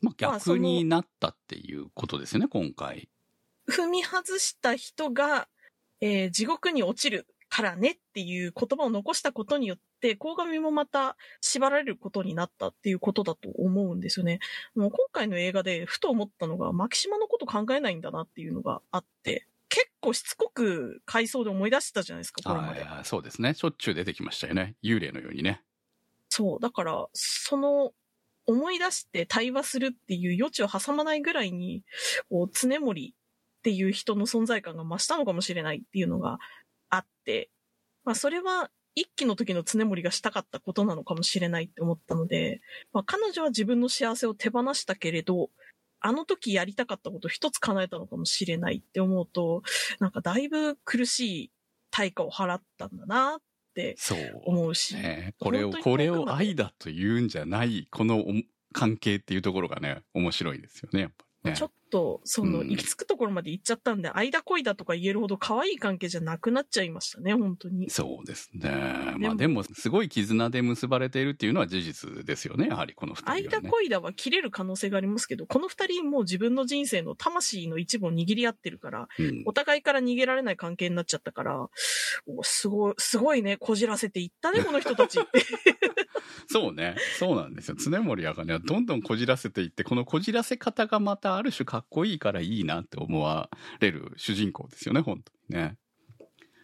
[0.00, 3.08] まあ、逆になったっていうことですよね、今回。
[3.68, 5.48] 踏み外した人が、
[6.00, 14.38] えー地獄に落ちるからねっていう言葉を残したことによって、鴻上もまた縛られることになったっていうことだと思うんですよね。
[14.74, 22.82] もう今回の映画でふと思ったのが、マキシマのこと考えないんだなっていうのがあって、結構しつこく回想で思い出してたじゃないですか、これまで。
[22.82, 23.54] はい、そうですね。
[23.54, 24.76] しょっちゅう出てきましたよね。
[24.82, 25.62] 幽霊のようにね。
[26.28, 26.60] そう。
[26.60, 27.92] だから、その、
[28.46, 31.84] 思い出して対話するっていう余地を挟まないぐらいに、
[32.30, 33.14] こう、常森
[33.58, 36.38] っていう人の存在感が増したのかもしれないっていうのが
[36.90, 37.50] あって、
[38.04, 42.60] まあ、それは、一期の時の常森がしたかったことなのかもしれないって思ったので、
[42.92, 45.50] まあ、彼女は自分の幸せを手放したけれど、
[46.00, 49.62] あの時やりたかったことを一つ叶えたのかもしれないって思うと、
[50.00, 51.52] なんかだいぶ苦しい
[51.90, 53.38] 対価を払ったんだなっ
[53.74, 53.96] て。
[54.44, 54.96] 思うし。
[54.96, 58.24] ね、これを、これを愛だと言うんじゃない、このお
[58.72, 61.56] 関係っていうところがね、面白いですよね、やっぱりね。
[61.56, 67.90] ちょっと、その、うん行き着くところまで行っちゃったんで、間恋だとか言えるほど可愛い関係じゃなくなっちゃいましたね、本当に。
[67.90, 68.70] そうですね。
[69.16, 73.48] もまあでも、すごい絆で結ばれているっていうのは事実ですよね、やはりこの二人は、ね。
[73.48, 81.68] 間恋だは切れる可能性がありますけど、この二人もう自分の人生の魂の一部を握り合ってるから、うんお互いから逃げられない関係になっちゃったから、
[82.26, 85.42] おすごい、すごいね、こじらせていったね、この人たちって。
[86.50, 86.96] そうね。
[87.18, 87.76] そうなんですよ。
[87.78, 95.76] 常森茜はどんどんこじらせていって、このこじらせ方がまたある種かっこいいからいいなって思われる主人公ですよね、本当にね。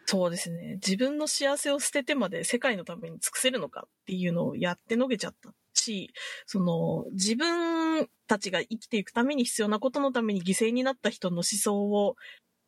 [0.07, 0.75] そうですね。
[0.77, 6.13] 自分の幸せを捨ててまで世界のために尽くせるのかっていうのをやってのけちゃったし、
[6.47, 12.17] その、自分たちが生きていくために必要なことのために犠牲になった人の思想を、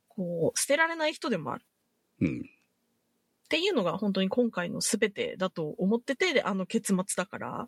[0.08, 1.64] こう、捨てられない人でもある。
[2.20, 2.55] うん。
[3.46, 7.66] っていうのが本当に今回の全てだと思ってて、で、あの結末だから、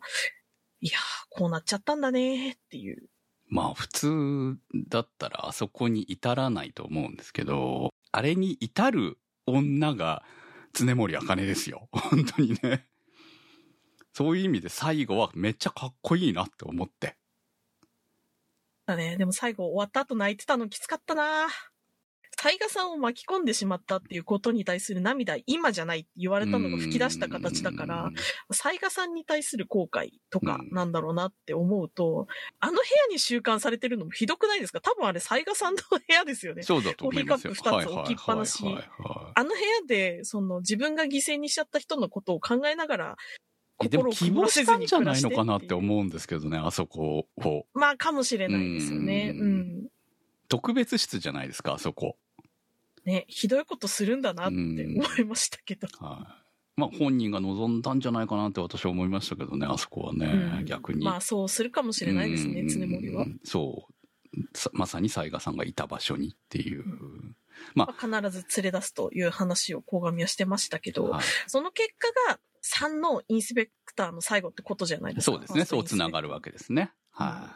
[0.81, 3.09] いやー、こうなっちゃったんだねっていう。
[3.47, 4.57] まあ普通
[4.89, 10.23] だったらあそこに至らないと思うんですけど、あれに至る女が
[10.73, 11.87] 常森茜ですよ。
[11.93, 12.85] 本当にね。
[14.11, 17.15] そういう意味で最後はめっちゃかっこいいなって思って。
[18.85, 19.15] だね。
[19.15, 21.47] でも最後終わった後泣いてたのきつかったな
[22.41, 28.13] タイガさんを巻き込んでしまったっていうことに対する涙、今じゃないって言われたのが吹き出した形だからうん、、
[28.51, 32.27] サイガさんに対する後悔とかうんなんだろうなって思うと、
[32.61, 32.77] あの部
[33.09, 34.79] 屋に収監されてるのもひどくないですか？
[34.79, 36.63] 多分あれサイガさんの部屋ですよね。
[36.63, 37.53] そうだと思いますよ。
[37.53, 43.17] コーヒーカップ二つ置きっぱなしあの部屋で、その自分が犠牲にしちゃった人のことを考えながら、
[43.83, 47.65] えでも希望したんじゃないのかなって思うんですけどね、あそこを。
[47.73, 49.33] まあ、かもしれないですよね。
[49.35, 49.51] ううん
[49.83, 49.87] ん。
[50.47, 52.17] 特別室じゃないですか、あそこ。
[53.09, 55.87] ね、ひどいことするんだなって思いましたけど。
[55.99, 56.27] は
[56.77, 56.79] い。
[56.79, 60.27] まあ本人が望んだんじゃないかなって私は思いましたけどね、あそこはね、
[60.59, 61.03] うん逆に。
[61.03, 63.25] まあ、そうするかもしれないですね、うん常森は。
[63.43, 63.93] そう。
[64.53, 66.85] さまさに雑賀さんがいた場所にっていう。
[67.73, 75.31] まあ、必ず連れ出すという話を鴻上はしてましたけど、はいその結果が、3のインスペクターの最後ってことじゃないですか。
[75.31, 75.65] そうですね。
[75.65, 76.27] そうつながる。
[76.27, 76.91] るわけですね。
[77.11, 77.53] は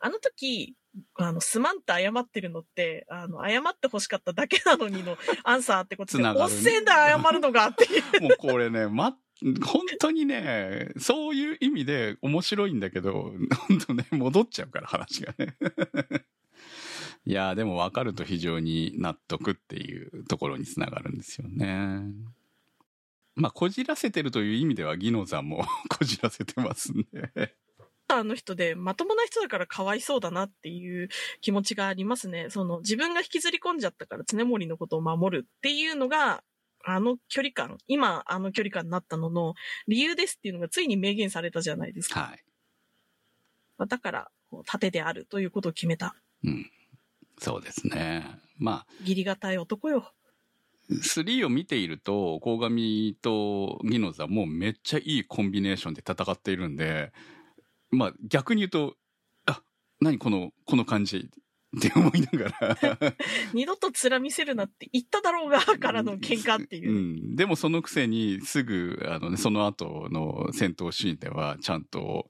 [0.00, 0.74] あの時、
[1.16, 8.02] あの、すまんって謝ってるのって、あの、謝って欲しかっただけなのにの アンサーってことで、つながるおっせんだ謝るのがっていう。
[8.18, 8.20] い。
[8.22, 9.16] もうこれね、ま、
[9.64, 13.32] 本当にね、そういう意味で面白いんだけど、
[13.68, 15.56] 本当ね、戻っちゃうから話がね。
[17.26, 22.02] いやーでも分かると非常に納得っていうところにつながるんですよね。
[23.34, 27.56] まあ、こじらせてるという意味では、ギノさんもこじらせてますんで。
[28.16, 31.08] あの人で、まともな人だからかわいそうだなっていう
[31.40, 32.46] 気持ちがありますね。
[32.50, 36.42] その、自分が引きずり込んじゃったから常森のことを守るっていうのが、
[36.86, 39.54] あの距離感、今あの距離感になったのの
[39.88, 42.20] 理由ですっていうのがついに明言されたじゃないですか。
[42.20, 42.44] はい。
[43.78, 44.30] まあだから、
[44.66, 46.14] 盾であるということを決めた。
[46.44, 46.70] うん。
[47.38, 48.38] そうですね。
[48.58, 50.12] まあ、義理がたい男よ。
[50.90, 57.12] 3を見ていると、鴻上とギノザもめっちゃいいコンビネーションで戦っているんで、
[57.94, 58.96] まあ逆に言うと、
[59.46, 59.62] あ、
[60.00, 61.30] 何この、この感じ
[61.76, 62.78] って思いながら。
[63.52, 66.94] 二度と面見せるなって言っただろうが、からの喧嘩っていうう。
[67.32, 67.36] ん。
[67.36, 72.28] でもそのくせにすぐ、あのね、その後の戦闘シーンではちゃんと、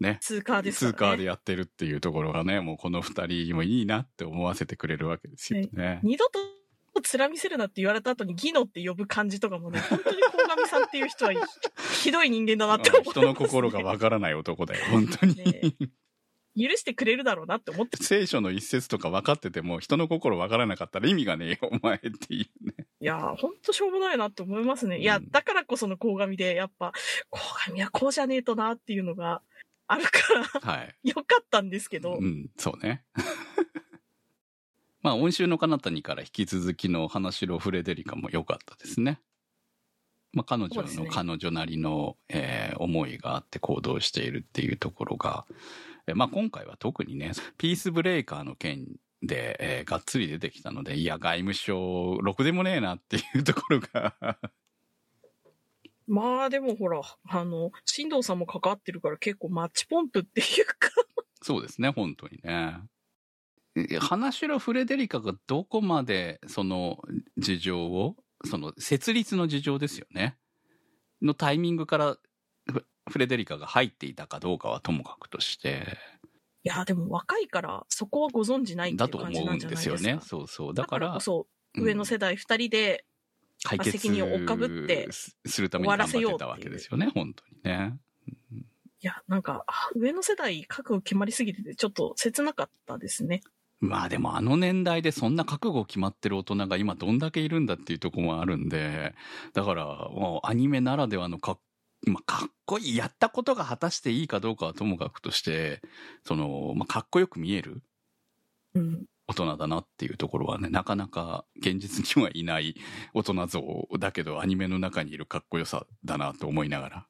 [0.00, 0.92] ね、通過ですね。
[0.92, 6.00] 通過でやってるっていうところがね、もうこの二人もいいなって思わせてくれるわけですよね。
[6.02, 6.38] 二度と
[7.00, 11.32] 面見せるなって言われた後にギノって呼ぶ感じとかもね、本当に鴻上さんっていう人は
[11.92, 13.22] ひどい人間だなって思います、ね。
[13.22, 15.36] 人の心がわからない男だよ、本当に。
[15.36, 15.74] ね
[16.58, 17.96] 許してくれるだろうなって思って。
[17.98, 22.86] 聖書の一節とか分かってても人の心分からなかったら意味がねえよお前っていうね。
[23.00, 24.98] いやー、ほんとしょうもないなって思いますね。
[24.98, 26.92] いや、だからこその鴻上で、やっぱ、
[27.30, 29.40] 鴻上はこうじゃねえとなっていうのが
[29.86, 31.08] あるから、はい。
[31.08, 33.04] よかったんですけど、うん、そうね。
[35.08, 39.20] まあ、温州の彼方にから引き続きの花城フレデリカも良かったですね。
[40.34, 45.46] まあ、彼女の彼女なりの、えー思いがあって行動しているっていうところが、
[46.06, 48.86] えーまあ、今回は特にね、ピースブレイカーの件
[49.22, 54.14] で、えーがっつり出てきたので、いや、外務省、ろくでもねえなっていうところが、
[56.06, 60.90] まあでもほら、あの、新藤さんも関わってるから結構マッチポンプっていうか、
[61.40, 62.78] そうですね、本当にね。
[64.00, 66.98] 花城フレデリカがどこまでその
[67.36, 70.36] 事情を、その設立の事情ですよね。
[71.22, 72.16] のタイミングから
[72.70, 75.98] フフレデリカが入っていたかどうかはともかくとして、
[76.64, 79.94] いや、でも若いからそこはご存知ないっていだとう感じ思うんなんじゃないですか。
[79.94, 80.20] ですよね。
[80.22, 80.74] そうそう。
[80.74, 83.04] だだか、かららこそ、うん上の世代二人で、
[83.62, 87.98] 解決責任をかぶってすするために頑張ってたわけですよね、本当にね。
[89.00, 93.42] いや、なんか、あ上の世代覚悟決まりすぎてて、ちょっと切なかったですね。
[93.80, 99.14] まあでもあの年代でそんな覚悟決まってる大人が今どんだけいるんだっていうところもあるんで、
[99.54, 101.58] だからもうアニメならではのかっ
[102.06, 105.80] まあ、かっこいい、やったことが果たしていいかどうかはともかくとして、
[106.24, 107.82] その、まあ、かっこよく見える。
[109.26, 112.76] 大人だなっていうところはね、なかなか現実にはいない
[113.12, 117.06] 大人像だけど、アニメの中にいるかっこよさだなと思いながら。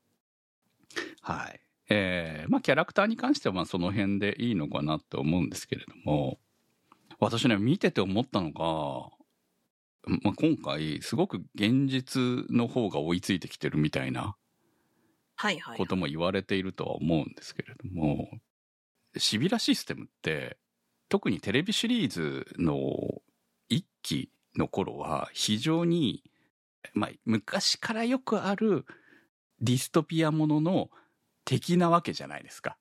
[1.20, 1.61] はい。
[1.90, 6.38] えー、まあ、キャラクターに関してはまあその辺でいいのかなと思うんですけれども、
[7.20, 9.11] 私ね、見てて思ったのが、
[10.22, 14.37] まあ、今回、すごく現実の方が追いついてきてるみたいな
[15.37, 15.78] はいはい。
[15.78, 18.28] ことも言われているとは思うんですけれども、
[19.16, 20.59] シビラシステムって、
[21.09, 22.85] 特にテレビシリーズの
[23.68, 26.22] 一期の頃は非常に、
[26.92, 28.85] まあ、昔からよくある
[29.61, 30.90] ディストピアものの
[31.44, 32.76] 敵なわけじゃないですか。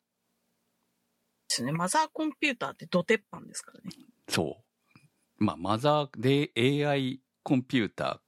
[1.49, 1.71] ですね。
[1.71, 3.91] マザーコンピューターってド鉄板ですからね。
[4.27, 4.57] そ
[5.39, 5.43] う。
[5.43, 6.51] まあ、マザーで
[6.87, 8.21] AI コンピュータ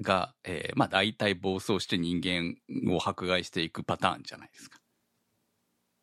[0.00, 2.54] ーが、えーまあ大体暴走して人間
[2.92, 4.78] を迫害していくパターンじゃないですか。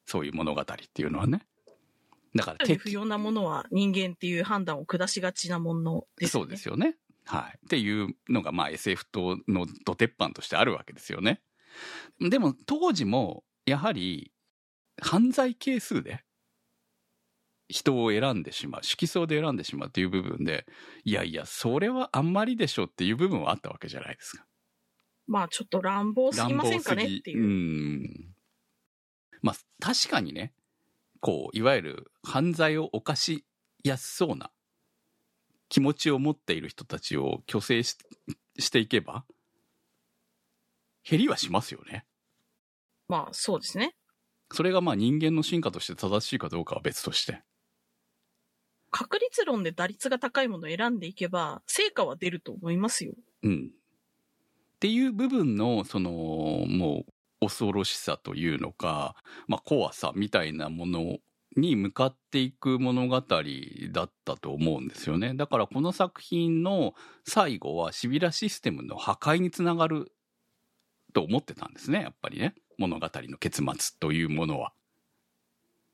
[0.06, 1.46] そういう物語っていうのはね。
[2.36, 6.46] だから敵不要なものは人間っていう判断を下しがちなものですよね。
[6.46, 6.96] そうですよね。
[7.26, 7.60] はい。
[7.66, 11.42] っていうのが、まあ SF とのド鉄板としてあるわけですよね。
[12.20, 14.32] でも当時も、やはり、
[15.02, 16.24] 犯罪係数で、
[17.70, 20.66] 人を選んでしまう、色相で選んでしまうっていう部分で、
[21.06, 24.46] いやいや、それはあんまりでしょっていう部分はあったわけじゃないですか。
[25.28, 27.48] まあちょっと乱暴すぎませんかねっていうう。
[27.48, 28.36] ん。
[29.42, 30.54] まあ、確かにね、
[31.22, 33.46] こう、いわゆる犯罪を犯し
[33.84, 34.52] やすそうな
[35.70, 37.98] 気持ちを持っている人たちを虚勢し
[38.58, 39.26] していけば、
[41.04, 42.06] 減りはしますよね。
[43.08, 43.96] まあそうですね。
[44.52, 47.44] それがまあ人間の進化として正しいかどうかは別として。
[48.92, 53.14] 確率論で打率が高いものを選んでいけば、成果は出ると思いますよ。
[53.44, 53.72] うん。
[53.72, 57.06] っていう部分のそのも
[57.42, 59.16] う恐ろしさというのか、
[59.48, 61.18] まあ、怖さみたいなもの
[61.58, 66.94] に向かっていく物語だったと思うんですよねだからこの作品の
[67.26, 70.14] 最後はシビラシステムの破壊につながる
[71.14, 74.72] と思ってたんですねやっぱりね物語の結末というものは。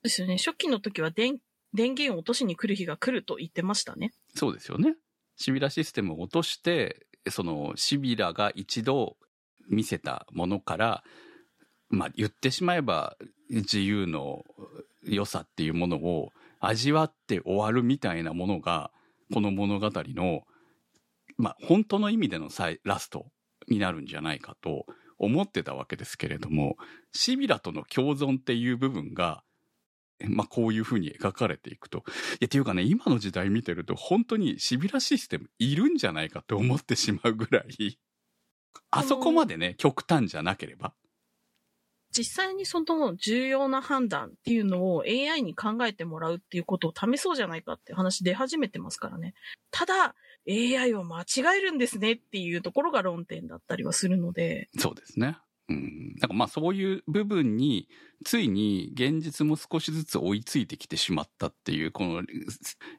[0.03, 0.37] ですよね。
[0.37, 1.39] 初期の時は電
[1.75, 4.11] 電源を落としに来る日が来ると言ってましたね。
[4.35, 4.95] そうですよね。
[5.35, 9.17] シビラシステムを落として、そのシビラが一度
[9.69, 11.03] 見せたものから、
[11.89, 13.15] まあ言ってしまえば
[13.49, 14.43] 自由の
[15.03, 18.91] 良さっていうものを味わって終わるみたいなものが、
[19.33, 20.43] この物語の、
[21.37, 23.27] まあ本当の意味での最ラスト
[23.67, 24.85] になるんじゃないかと
[25.17, 26.75] 思ってたわけですけれども、
[27.13, 29.43] シビラとの共存っていう部分が、
[30.23, 31.99] まあこういうふうに描かれていくと。
[31.99, 32.01] い
[32.41, 37.99] や、っていうかね、今の時代見てると、本当にシビラシステムいるんじゃないかと思ってしまうぐらい、
[38.91, 40.93] あそこまでね、極端じゃなければ。
[42.17, 49.33] 実際にその重要な判断っていうのを AI に考えてもらうっていうことを試そうじゃないかっていう話出始めてますからね。
[49.69, 50.15] ただ、
[50.47, 55.37] AI を間違えるんですねっていうところが論点だったりはするので、そうですね。
[55.69, 56.15] うん。
[56.19, 57.87] なんかまあそういう部分に、
[58.23, 62.23] ついに現実も少しずつ追いついてきてしまったっていう、この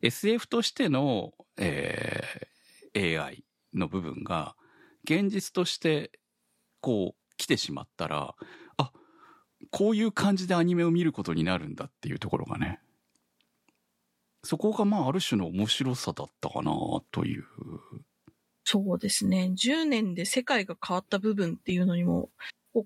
[0.03, 2.57] SF としての、えー
[2.97, 3.45] AI
[3.75, 4.57] の部分が、
[5.05, 6.11] 現実として
[6.81, 8.35] こう来てしまったら、
[8.79, 8.93] あ、
[9.71, 12.81] こういう感じでアニメを見ることになるんだっていうところがね。
[14.43, 16.73] そこがまあある種の面白さだったかな
[17.11, 17.45] という。
[18.69, 19.53] そうですね。
[19.57, 22.31] 10年で世界が変わった部分っていうのにも、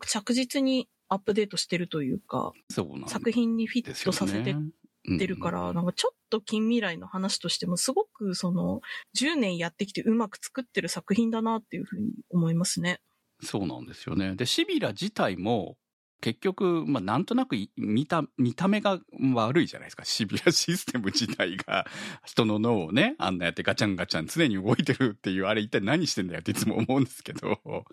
[0.06, 3.08] 着実にアップデートしてるというか、そう。
[3.08, 8.82] 作品にフィットさせてってるから、なんかちょっと近未来の話としてもすごくその
[9.18, 13.00] 10年やってきてうまく作ってる作品だなっていうふうに思いますね。
[13.42, 14.34] そうなんですよね。
[14.36, 15.78] で、シビラ自体も、
[16.20, 19.00] 結局、まあ、なんとなくい見た、見た目が
[19.34, 20.04] 悪いじゃないですか。
[20.04, 21.86] シビラ システム自体が、
[22.24, 27.60] 人の脳をね、あんなやってガチャンガチャン常に動いてるっていう、あれ一体何してんだよっていつも思うんですけど、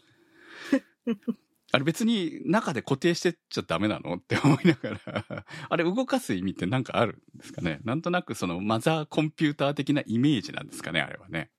[1.71, 4.15] あれ別に中で固定してっちゃダメなの？
[4.15, 7.79] って思いながら、あれ動かす意味ってなんかあるんですかね？
[7.83, 11.51] なんとなくそのマザーコンピューター的なイメージなんですかね、あれはね。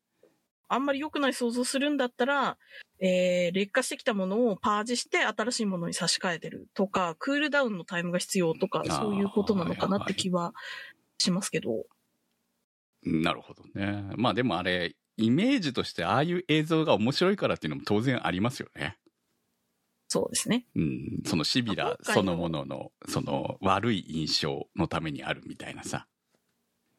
[0.68, 2.58] あんまり良くない想像するんだったら、
[3.00, 10.52] えー、劣化してきたものをパージして新しいものに差し替えてるとか、クールダウンのタイムが必要とか、そういうことなのかなって気は
[11.18, 11.86] しますけど。
[13.02, 14.10] なるほどね。
[14.16, 18.98] まあでもあれ、イメージとしてああいう映像が面白いからっていうのも当然ありますよね。
[20.08, 20.66] そうですね。
[20.74, 21.22] うん。
[21.26, 26.06] そのシビラそのものの、その悪い印象のためにあるみたいなさ。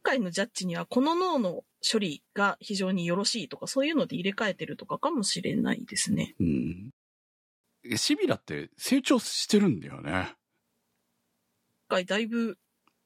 [0.03, 6.36] 今回のジャッジにはこの脳の処理が非常によろしいとか、そういうので入れ替えてるとかかもしれないですね。
[6.39, 6.89] うん。
[7.95, 10.34] シビラって成長してるんだよね。
[11.89, 12.57] 今回だいぶ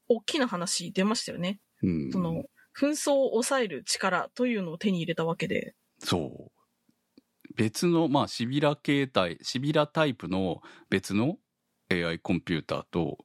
[0.07, 1.59] 大きな話出ましたよね。
[1.82, 2.11] うん。
[2.11, 2.43] その、
[2.78, 5.76] 紛争を抑える力というのを手に入れたわけで。
[5.99, 6.51] そう。
[7.55, 11.38] 別の、まあ、シビラ形態、シビラタイプの別の
[11.91, 13.19] AI コンピューターと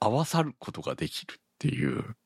[0.00, 2.16] 合わさることができるっていう、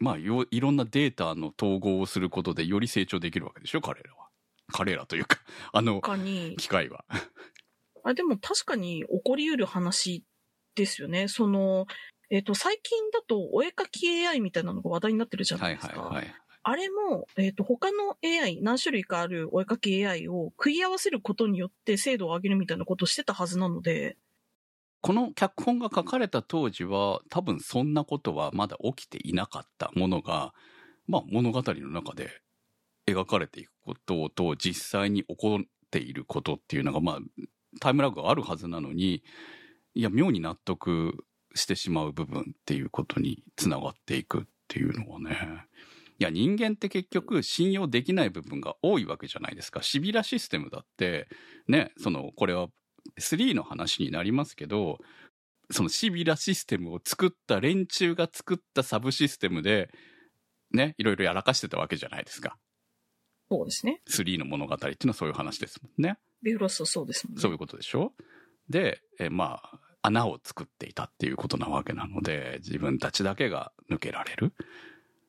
[0.00, 4.28] まあ、よいろんなデータの統合をすることでより成長できるわけでしょ、彼らは。
[4.70, 5.38] 彼らというか、
[5.72, 6.00] あの、
[6.56, 7.04] 機械は。
[8.04, 10.24] あ、でも確かに起こり得る話
[10.74, 11.28] ですよね。
[11.28, 11.86] その、
[12.30, 16.00] えっ、と、最近だとお絵かき AI みたいなのが話題になってるじゃなはいいですか。
[16.00, 16.34] はいはい。
[16.62, 24.18] あれも、えっ、と、他の AI、何種類かあるお絵かき AI を食い合わせることによって精度を上げるみたいなことをしてたはずなので、
[25.00, 30.52] この脚本が書かれた当時は多分そんなことはまだ起きていなかったものが、
[31.06, 32.30] まあ物語の中で
[33.06, 37.18] 描かれていくことと実際に起こっていることっていうのがまあ
[37.80, 39.22] タイムラグがあるはずなのに、
[39.94, 41.24] いや妙に納得
[41.54, 45.36] してしまう部分っていうことにつながっていくっていうのはね。
[46.20, 49.82] いや人間って結局信用できない部分が多いわけじゃないですか。
[49.82, 51.28] シビラシステムだって、
[51.68, 52.66] ね、その、これは
[53.18, 54.98] 3の話になりますけど、
[55.70, 59.90] そのシビラシステムを作った連中が作ったサブシステムで、
[60.72, 62.56] ね、いろいろやらかしてたわけじゃないですか。
[63.50, 64.00] そうですね。
[64.08, 66.18] 3の物語っていうのはそういう話ですもんね。
[66.42, 67.40] ビフロスはそうですもんね。
[67.40, 68.12] そういうことでしょ？
[68.68, 74.52] で、えまあ、穴を作っていたっていうことなわけなので、自分たちだけが抜けられる。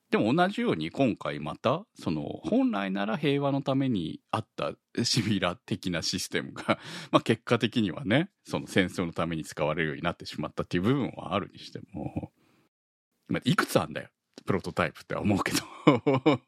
[0.10, 6.80] でも同じように今回また、その、本来なら平和のためにあったシビラ的なシステムが、
[7.12, 12.34] まあ結果的にはね、その戦争のために使われるようになってしまったっていう部分はあるにしても、
[13.28, 14.10] まあいくつあんだよ、
[14.46, 15.60] プロトタイプって思うけど。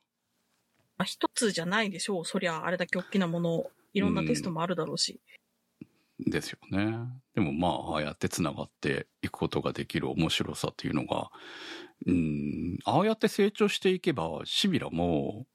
[0.98, 2.26] まあ、一つじゃないでしょう。
[2.26, 5.20] そりゃ、あれだけ大きなものいろんなテストもあるだろうし。
[6.20, 6.98] ですよね。
[7.34, 11.32] でもまあ、ああやって繋がっていくことができる面白さっていうのが、
[12.06, 15.46] うん、ああやって成長していけば、シビラも、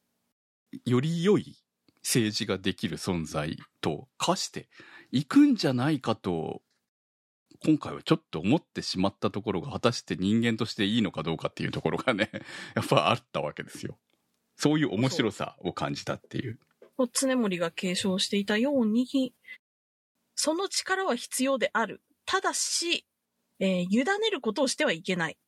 [0.84, 1.56] より良い
[2.02, 4.68] 政治ができる存在と化して
[5.10, 6.62] いくんじゃないかと、
[7.64, 12.30] 今回はちょっと思ってしまったところが果たして人間としていいのかどうかっていうところがね、
[12.76, 13.98] やっぱあったわけですよ。
[14.56, 16.58] そういう面白さを感じたっていう。
[16.98, 19.34] う常森が継承していたように、
[20.34, 22.02] その力は必要である。
[22.24, 23.06] ただし、
[23.58, 25.38] えー委ねることをしてはいけない。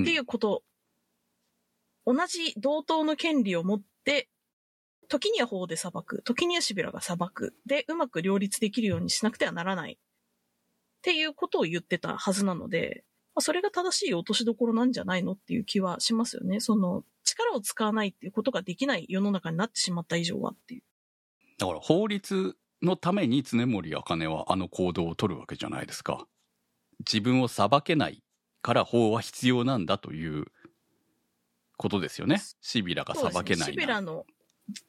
[0.00, 0.62] っていうこと。
[2.04, 4.28] 同じ同等の権利を持って、
[5.08, 7.54] 時には法で裁く、時にはシビラが裁く。
[7.66, 9.92] で、うまく両立できるようにしなくてはならない。
[9.92, 9.96] っ
[11.02, 16.60] ていうことを言ってたはずなので、まあそれが正しい落としどころなんじゃないのっていう気はしますよね。
[16.60, 20.82] その、力を使わないっていうことができない世の中になってしまった以上はっていう。
[21.58, 26.26] だから法律のために常森茜はあの行動を取るわけじゃないですか。
[27.00, 28.22] 自分を裁けない
[28.62, 30.46] から法は必要なんだという
[31.76, 32.40] ことですよね。
[32.60, 33.72] シビラが裁けないなら。
[33.72, 34.24] ビラの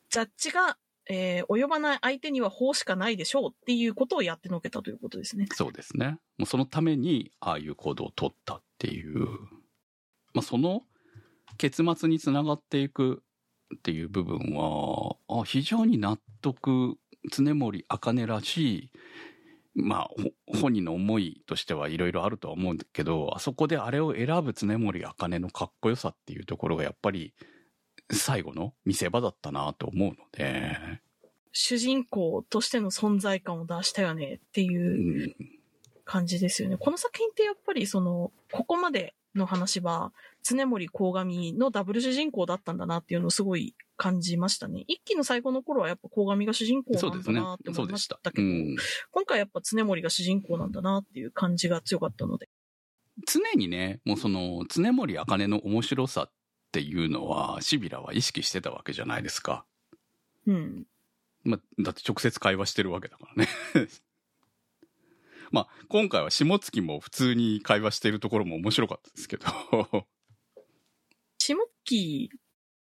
[0.09, 0.77] ジャッジが、
[1.09, 5.47] えー及ばない相手には法しかないでしょうっていうことをやってのけたということですね。
[5.51, 6.17] そうですね。
[6.37, 9.27] もうそのためにああいう行動を取ったっていう。
[10.33, 10.83] まあその
[11.57, 13.23] 結末につながっていく
[13.75, 16.97] っていう部分は、あ非常に納得、
[17.31, 18.91] 常森茜らしい、
[19.75, 20.07] まあ、
[20.47, 27.33] ほ本人の思いとしてはいろいろあるとは思うんだけど、あそこであれを選ぶ常森茜のかっこよさっていうところがやっぱり
[28.11, 30.77] 最後の見せ場だったなと思うので、
[31.51, 35.35] 主人公としての存在感を出したよねってう、いうん
[36.05, 36.77] 感じですよね。
[36.77, 40.13] この作品ってやっぱりその、ここまでの話は、
[40.43, 44.83] 常森鴻上のダブル主人公だったんだなっていうのをすごい感じましたね。
[44.87, 47.69] 一期の最後の頃はやっぱ鴻上が主人公なんだなって。
[47.69, 48.03] 思いまし。
[48.03, 48.75] したたけど、うん
[49.11, 52.49] 今回やっぱ常森が主人公なんだなっていう感じが強かったので。
[53.27, 56.31] 常にね、もうその、常森茜の面白さっ
[56.71, 59.65] ていうのは、シビラは意識してたわけじゃないですか。
[60.47, 60.87] うん。
[61.43, 63.49] まあ、だって直接会話してるわけだからね。
[65.53, 69.45] まあ、今回は下月も普通に会話してるところも面白かったですけど。
[71.37, 72.29] 下期、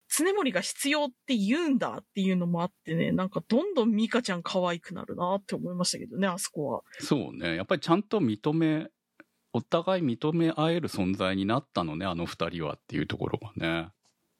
[0.08, 6.82] 常森が必要って言うんだっていうのもあってね、なんかどんどんミカちゃん可愛くなるなって思いましたけどね、あそこは。
[6.98, 7.54] そうね。
[7.54, 8.88] やっぱりちゃんと認め、
[9.52, 13.90] お互い認め合える存在になったのね、あの二人はっていうところがね。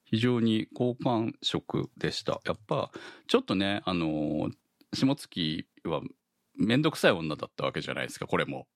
[0.05, 2.41] 非常に好感触でした。
[2.45, 2.91] やっぱ、
[3.27, 4.51] ちょっとね、あの、
[4.93, 6.01] 下月は
[6.57, 8.67] めんどくさい女だったわけじゃないですか、これも。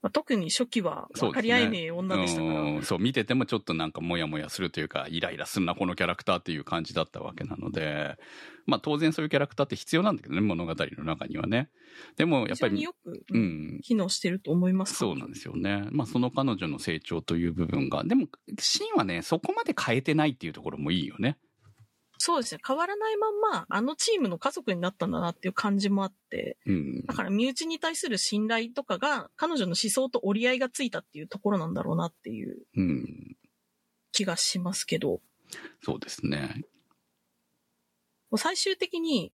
[0.00, 2.60] まあ、特に初期は分かり合えねえ女でしたから。
[2.60, 2.82] うん。
[2.84, 8.16] そう見ててもちょっとなんかモヤモヤするというかイライラすんなこのキャラクターっていう感じだったわけなので。
[8.64, 11.70] まあ当然そういうキャラクターって必要なんだけどね物語の中にはね。
[12.16, 13.80] でもやっぱりよく、ううんん。
[13.82, 14.94] 機能してると思います。
[14.94, 15.88] そうなんですよね。
[15.90, 18.04] まあその彼女の成長という部分が。
[18.04, 18.28] でも
[18.60, 21.38] シーンはねそこまで変えてないっていうところもいいよね
[22.18, 22.60] そうですね。
[22.66, 27.06] 変わらないまんま、あのチームの家族になったんだなっていう感じもあって、うん。
[27.06, 33.36] だから身内に対する信頼とかが、彼女の思想と折り合いがついたっていうところなんだろうなっていううん。
[34.10, 35.20] 気がしますけど、
[35.82, 36.62] そうですね。
[38.36, 39.32] 最終的に、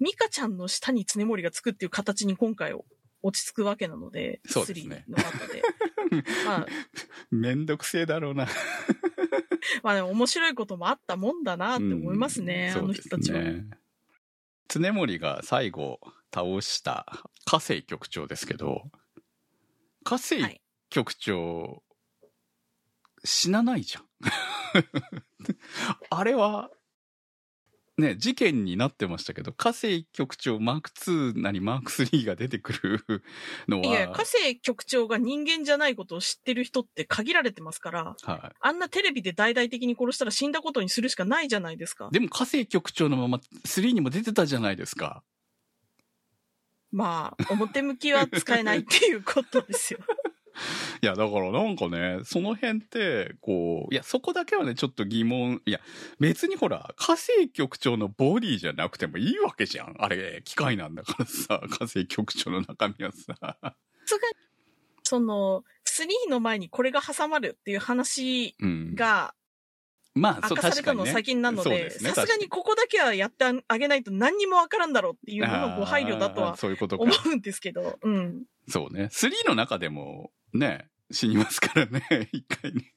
[0.00, 2.74] ミカちゃんの下に常森がつくっていう形に今回
[3.22, 5.04] 落ち着くわけなので、そうですね。
[5.08, 5.62] 3の後で。
[6.44, 6.66] まあ、
[7.30, 8.48] めんどくせえだろうな
[9.82, 13.40] まあでも面白いこともあったもんだなって思いますね、あのうんそうです人たちは。
[13.40, 13.64] ね
[14.68, 16.00] 常森が最後
[16.34, 18.90] 倒した加西局長ですけど
[20.04, 20.60] 加西はい
[20.90, 21.82] 局長、
[23.24, 24.04] 死なないじゃん
[26.08, 26.70] あれは
[27.98, 33.22] ね事件になってましたけど加西局長マーク2なりマーク3が出てくる
[33.68, 42.12] のはいや、加瀬局長が人間じゃないことを知ってる人って限られてますから、はあんなテレビで大々的に殺したら死んだことにするしかないじゃないですかい、。
[42.12, 45.22] でも加西局長のまま3にも出てたじゃないですか
[46.90, 49.98] まあ、表向きは使えないっていうことですよ。
[51.02, 55.80] いや、だからなんかね、その辺って、こう、いや、そこだけはね、ちょっと疑問、いや、
[56.20, 59.94] 別にほら、火星局長のボディじゃなくてもいいわけじゃん。
[59.98, 63.34] あれ、機械なんだからさ、 火星局長の中身はさ。
[63.40, 63.76] さ
[64.06, 64.34] すがに、
[65.02, 68.94] その、3の前にこれが挟まるっていう話うん。
[68.94, 69.34] が
[70.14, 71.12] まあ、そう、明かされたの確かにね。
[71.12, 77.12] 先なので、さすがにここだけはやってあげないと何にもわからんだろうっていうののご配慮だとはそういうことか思。
[77.26, 78.44] うんですけど、うん。
[78.68, 79.08] そうね。
[79.12, 82.02] 3の中でも、ね、死にますからね、
[82.32, 82.94] 一回ね。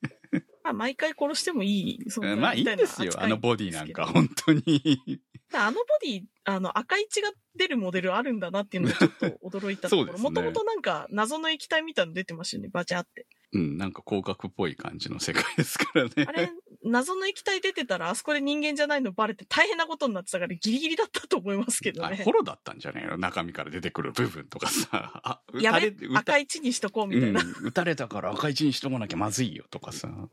[0.63, 5.21] まあ、毎回殺してもいい存在みたいなまあいいんですよ、扱あのボディなんか、本当に。
[5.53, 10.17] あのボディ、あの、赤い血が出るモデルあるんだなっていうのが ちょっと驚いたところ。
[10.17, 13.27] もともとなんか謎の液体みたいなの出てましたよね、バチャって。
[13.53, 16.11] うん、なんか広角っぽい感じの世界ですからね。
[16.27, 16.51] あれ、
[16.83, 22.31] 謎の液体出てたら、あそこで人間じゃないのバレて大変なことになってたからギリギリだったと思いますけどねあホ。
[22.31, 23.17] ロだったんじゃねえの？
[23.17, 24.87] 中身から出てくる部分とかさ。
[25.23, 27.41] あ、撃やべ赤い血にしとこうみたいな。
[27.41, 30.29] うん、撃たれたから赤い血にしとかなきゃまずいよとかさ。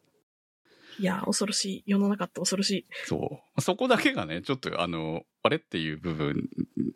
[0.99, 1.83] いや、恐ろしい。
[1.87, 2.87] 世の中って恐ろしい。
[3.07, 3.61] そう。
[3.61, 6.49] そこだけがね、ちょっとあの、あれっていう部分、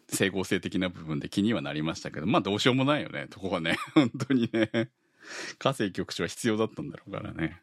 [0.08, 3.76] 整合性的な部分で気にはなりましたけど、まあどうしようもないよね、とこはね。
[3.94, 4.90] 本当にね。
[5.58, 7.60] 火星局長は必要だったんだろうからね。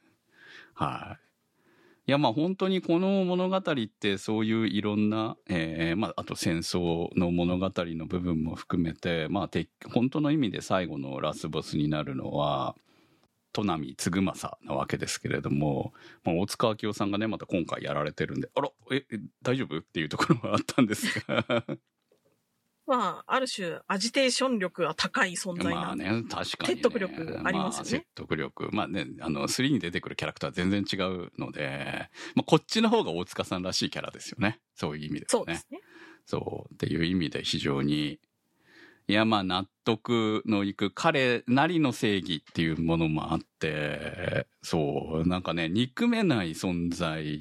[0.74, 1.26] はい。
[2.08, 12.76] いや、まあ本当にこの物語ってそういういろんな、えーまああと戦争の物語の部分も含めて、まあて本当の意味で最後のラスボスになるのは、
[13.54, 15.94] 戸波嗣政なわけですけれども、
[16.24, 19.78] まあ、大塚明夫さんがね、また今回やられてるんで、あら、え、え大丈夫？
[19.80, 21.66] っていうところはあったんですが。
[22.88, 25.82] まあ、ある種、アジテーション力が高い存在な。
[25.82, 26.46] まあね、確かに、ね。
[26.68, 28.70] 説得力ありますよねあ、説得力。
[28.72, 34.60] まあね、あの、3に出てくるキャラクターは全然違うので、まあこっちの方が大塚さんらしいキャラですよね。
[34.76, 35.26] そういう意味ではね。
[35.30, 35.80] そうですね。
[36.26, 36.74] そう。
[36.74, 38.20] っていう意味で非常に、
[39.08, 47.40] いや、まあ納得のいく彼なりの正義っていうものもあって、そう、なんかね、憎めない存在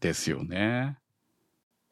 [0.00, 0.98] ですよね。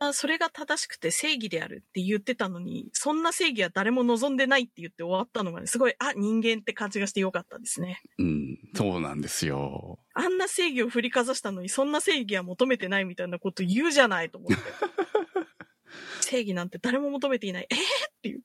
[0.05, 8.03] あそれが正しくて正義であるって言ってたのに、そんな正義は誰も望んでないって言って終わったのがね、すごい、あ、人間って感じがしてよかったですね。
[8.19, 10.01] うん、そうなんですよ。
[10.15, 14.57] あんな正義を振りかざしたのに、そんな正義は求めてないみたいなこと言うじゃないと思って。
[16.21, 17.69] 正義なんて誰も求めていない。
[17.71, 17.81] えー、っ
[18.23, 18.39] ていう。
[18.39, 18.43] い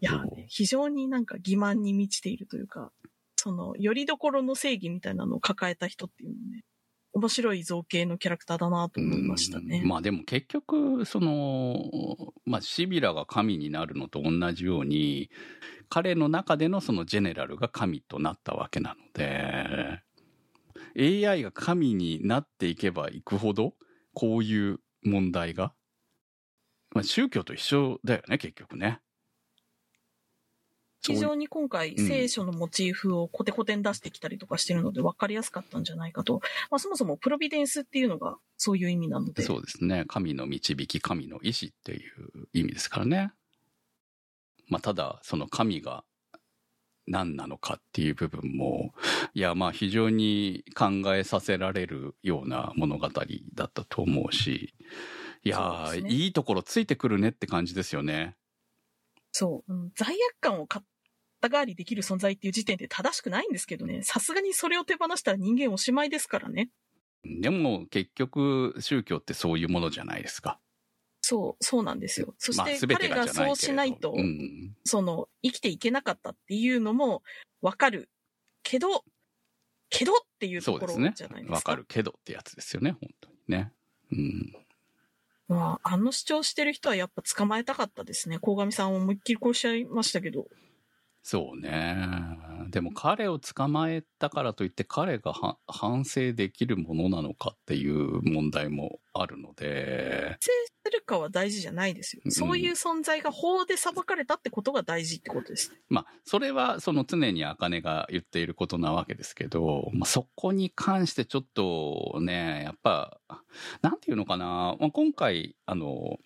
[0.00, 2.92] やそう、非常になんか欺瞞に満ちているというか、
[3.36, 6.64] その、よりどころの正義みたいなのを抱えた人っていうのね、
[7.12, 9.82] 面白い造形のキャラクターだなと思いましたね。
[9.84, 15.30] まあでも結局、その、まあシビラが神になるのと同じように、
[15.88, 20.02] 彼の中でのそのジェネラルが神となったわけなので、
[21.26, 23.74] AI が神になっていけばいくほど、
[24.14, 25.74] こういう問題が、
[26.94, 29.00] まあ宗教と一緒だよね、結局ね。
[31.00, 36.40] 非常に今回、うん聖書のモチーフをコテコテに出してきたりとかしてるので分かりやすかったんじゃないかと。
[36.70, 39.42] まあそもそもプロビデンスっていうのがそういう意味なので。
[39.42, 40.04] そうですね。
[40.08, 43.32] 神の導き、神の意志っていう意味ですからね。
[44.68, 46.04] まあ、ただ、その神が
[47.06, 48.92] 何なのかっていう部分も、
[49.34, 54.74] いや、まあ、非常に考えさせられるような物語だったと思うし、
[55.44, 58.36] いやねいいところついてくるねって感じですよね。
[59.38, 59.72] そう。
[59.72, 60.84] うん罪悪感を肩
[61.40, 64.02] 代わりできる存在っていう時点で正しくないんですけどね。
[64.02, 66.70] さすがにそれを手放したら人間おしまいですからね。
[67.24, 70.58] でも、結局、宗教ってそういうものじゃないですか。
[71.20, 72.34] そう、そうなんですよ。
[72.38, 74.76] そしまあ、て彼がそうしないと、うん。
[74.84, 77.22] その、生きていけなかったっていうのも
[77.60, 78.08] わかる。
[78.64, 79.04] けど、
[79.90, 81.54] けどっていうところじゃないですか。
[81.54, 83.72] わかるけどってやつですよね、本当にね。
[84.10, 84.56] うん。
[85.48, 88.38] まあ、あの主張してる人はやっぱ捕まえたかったですね。
[88.38, 90.46] 鴻上さんを思いっきり殺しちゃいましたけど。
[91.30, 92.38] そうね。
[92.70, 100.50] でも彼を捕まえたからといって彼がは反省できるものなのかっていう問題もあるので、制
[100.86, 102.22] するかは大事じゃないですよ。
[102.24, 105.70] うんそういう存在が法で裁かれたってことが大事ってことです。
[105.90, 113.20] まあ、それはその常に茜が言っていることなわけですけど、まあ、そこに関してちょっとね、やっぱ、
[113.82, 116.16] なんていうのかな、まあ、今回、あの、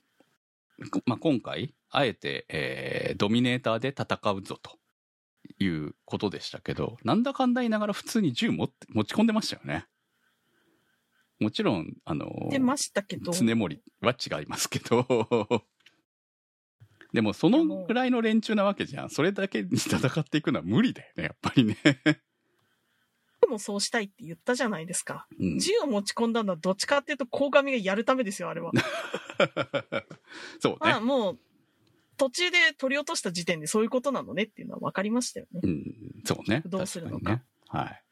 [1.07, 4.79] まあ、今回、あえて、えードミネーターで戦うぞと
[5.59, 9.87] いうことでしたけど、なんだかんだ言いながら普通に銃持って、持ち込んでましたよね。
[11.41, 13.33] もちろん、あの、出ましたけど。
[13.33, 15.07] 常森は違いますけど、
[17.13, 19.11] でもそのぐらいの連中なわけじゃん。
[19.11, 21.77] それだけに戦っていくのは無理だよね、やっぱりね。
[23.41, 25.27] 僕もそうしたいって言ったじゃないですか。
[25.39, 28.71] うん銃を持ち込んだのはどっちかっていうと、鴻上がやるためですよ、あれは。
[30.61, 31.05] そうまあね。
[31.05, 31.39] もう、
[32.17, 35.61] 途中で取り落とした時点でそういうことなのねっていうのは分かりましたよね。
[35.63, 35.85] うん、
[36.25, 36.63] そうね。
[36.67, 37.43] どうするのかね。
[37.69, 38.05] はい。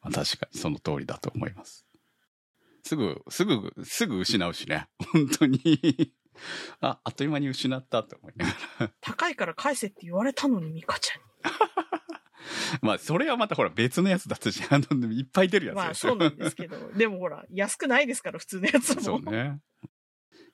[0.00, 1.86] まあ、確かにその通りだと思います。
[2.84, 4.88] すぐ、すぐ、すぐ失うしね。
[5.12, 6.14] 本当に。
[6.80, 8.92] あ、あっという間に失ったと思いながら。
[9.00, 11.28] 高いから返せって言われたのに、ミカちゃんに。
[12.82, 19.00] まあ、それはまたほら別のやつだったし、 あの、いっぱい出るやつまあそうなんですけど、でもほら、安くないですから、普通のやつも。
[19.02, 19.60] そうね。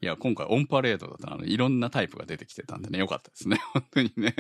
[0.05, 3.57] いや、今回オンパレードだったので、いろんなタイプが出てきてたんでね、よかったですね。
[3.72, 4.34] 本当にね。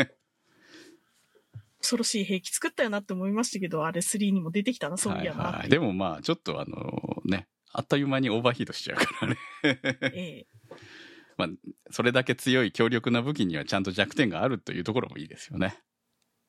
[1.78, 5.68] 恐ろしい兵器作ったよなって思いましたけど、あれ3にも出てきたな、そういやなはいはい。
[5.70, 9.38] でもまあ、ちょっとあの、ね、あっという間にオーバーヒートしちゃうからね。
[10.12, 10.46] ええ
[11.38, 11.48] まあ、
[11.90, 15.82] それだけ強い強力な武器にはちゃんと弱点があるというところもいいですよね。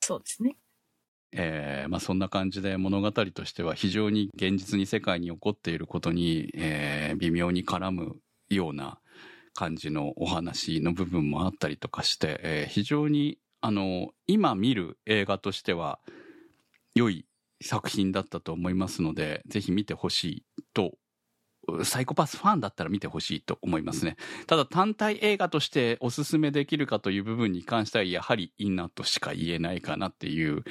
[0.01, 0.57] そうですね。
[1.32, 8.18] えーまあ、そんな感じで物語としては非常に現実に世界に起こっていることに、えー微妙に絡む
[8.49, 8.99] ような
[9.56, 15.99] 感じのお話の部分もあったりとかして、えー非常にあの今見る映画としては
[16.93, 17.26] 良い
[17.64, 20.91] 作品だったと思いますのでぜひ見てほしいと
[21.84, 24.18] サイコパスファンだったら見てほしいと思いますね。
[24.45, 30.64] ただ単体映画としておすすめできるかという部分に関してはやはりいいなとしか言えないかなっていう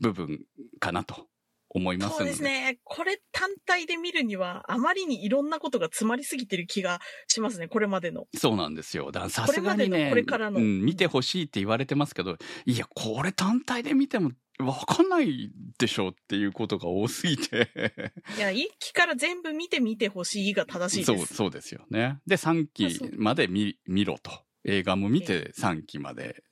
[0.00, 0.40] 部分
[0.80, 1.29] かなと
[1.70, 2.16] 思います。
[2.16, 2.78] そうですね。
[2.84, 8.26] これ単体で見るには、あまりにいろんなことが詰まりすぎてる気がしますね、これまでの。
[8.36, 9.12] そうなんですよ。
[9.12, 17.68] ださすがにこれまでね、のこれからのうん、見てほしいって言われてますけど、いや、これ単体で見てもわかんないでしょっていうことが多すぎて。
[18.36, 21.34] いや、一期から全部見て見てほしいが正しいそう、です。
[21.34, 22.18] そうですよね。
[22.26, 24.30] で、3期まで見見ろと。
[24.64, 26.44] 映画も見て3期まで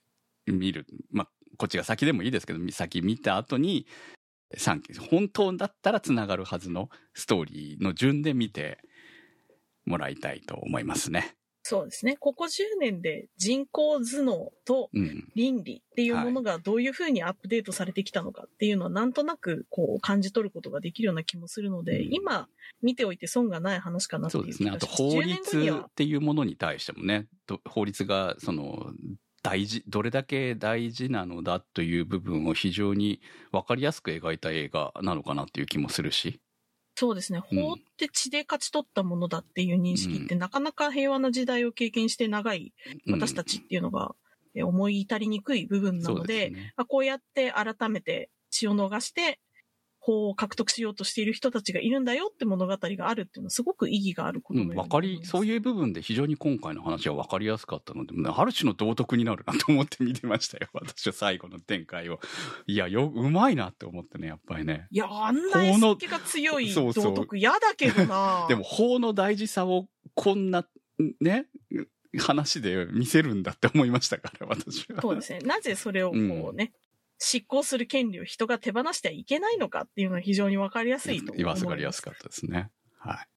[0.47, 0.87] 見る。
[1.11, 3.85] まあ、こっちが先でもいいですけど、先見た後に
[4.57, 4.93] 3期。
[4.97, 8.79] 本当だったら繋がるはずのストーリーの順で見て
[9.85, 11.35] もらいたいと思いますね。
[11.61, 12.17] そうですね。
[12.17, 15.31] ここ10年で人工頭脳とうん。
[15.35, 22.47] 倫理っていうものがどういうふうにアップデートされてきたのかっていうのはなんとなくこう感じ取ることができるような気もするので、うん今
[22.81, 24.71] 見ておいて損がない話かなっていううそですね。
[24.71, 24.87] あと。
[24.87, 28.93] 法10年後に律はっていうものに対してもね、ど法律がその
[29.49, 33.19] 大事、どれだけ大事なのだという部分を非常に
[33.51, 36.39] 分かりやすく描いた映画なのかなっていう気もするし。
[36.95, 37.41] そうですね。
[37.51, 42.73] うん法って血で勝ち取ったものだっていう認識って、なかなか平和な時代を経験して長い
[43.07, 44.13] うん私たちっていうのが、
[44.53, 46.73] え思い至りにくい部分なので、すね。
[46.77, 49.39] まあ、こうやって改めて血を逃して、
[50.09, 60.67] 法を獲得しようとしている人たちがいるんだよって物語があるっていうのはすごく意義があることうん、のようわかり、そうういう部分で非常に今回の話は分かりやすかったので、ある種の道徳になるなと思って見てましたよ。
[60.73, 62.19] 私は最後の展開を。
[62.65, 64.87] いや、よ、うまいなって思ってね、やっぱりね。
[64.89, 70.67] いや、あんな絵付けが強い道徳嫌だけどな でも、法の大事さをこんな、
[71.19, 71.47] ね、
[72.17, 75.01] 話で見せるんだって思いましたから、私は。
[75.01, 75.39] そうですね。
[75.39, 76.73] なぜそれをこうね、
[77.19, 81.61] 執行する権利を人が手放してはいけないのかっていうのは非常にわかりやすいと思います。
[81.61, 82.71] 言わせがりやすかったですね。
[82.97, 83.27] はい。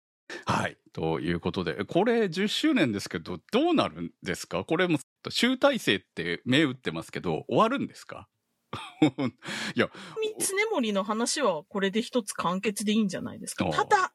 [0.46, 0.78] はい。
[0.92, 4.64] ということで、これ10周年ですけど、どうなるんですか？
[4.64, 8.28] これも、集大成って目打ってますけど、終わるんですか？
[9.74, 9.90] いや、
[10.38, 13.66] 常森の話はこれで一つ完結でいいんじゃないですか。
[13.70, 14.14] ただ、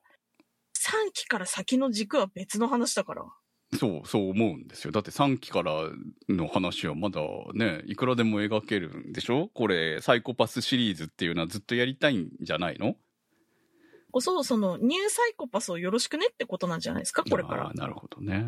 [0.75, 3.23] 3期から先の軸は別の話だから。
[3.75, 4.91] そう、そう思うんですよ。
[4.91, 5.89] だって3期から
[6.29, 7.21] の話はまだ
[7.53, 9.49] ね、いくらでも描けるんでしょ？
[9.53, 12.95] これ、サイコパスシリーズっていうのはずっとやりたいんじゃないの？
[14.09, 17.71] こそ、その、ニューサイコパスをよろしくねってことなんじゃないですか、これから。
[17.73, 18.45] なるほどね。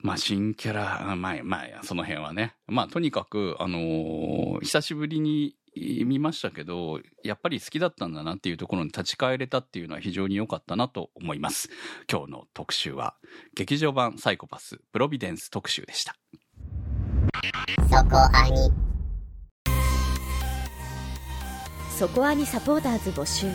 [0.00, 2.56] まあ、新キャラ、あまあ、まあ、その辺はね。
[2.66, 11.68] まあ、とにかく、あのー久しぶりに見ましたけど、やっぱり好きだったんだなっていうところに立ち返れたっていうのは非常に良かったなと思います。
[12.10, 13.16] 今日の特集は、
[13.54, 16.16] 劇場版サイコパスプロビデンス特集でした。
[17.90, 18.72] そこアニ
[21.96, 23.46] そこアニサポーターズ募集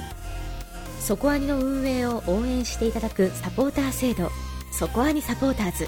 [0.99, 4.29] そこアニの運営を応援していただくサポーター制度
[4.71, 5.87] そこアニサポーターズ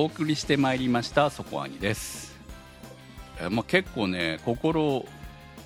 [0.00, 2.34] お送りしてまいりましたそこアニです、
[3.38, 5.04] えまあ、結構ね心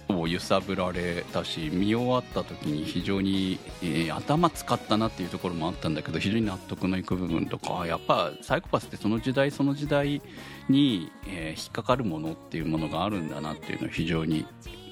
[0.09, 10.21] を揺さぶられたし見終わった時に非常に、えー頭使ったなっていうところもあったんだけど非常に納得のいく部分とかやっぱサイコパスってその時代その時代
[10.69, 14.47] に、えー引っかかるものっていうものがあるんだなっていうのを非常に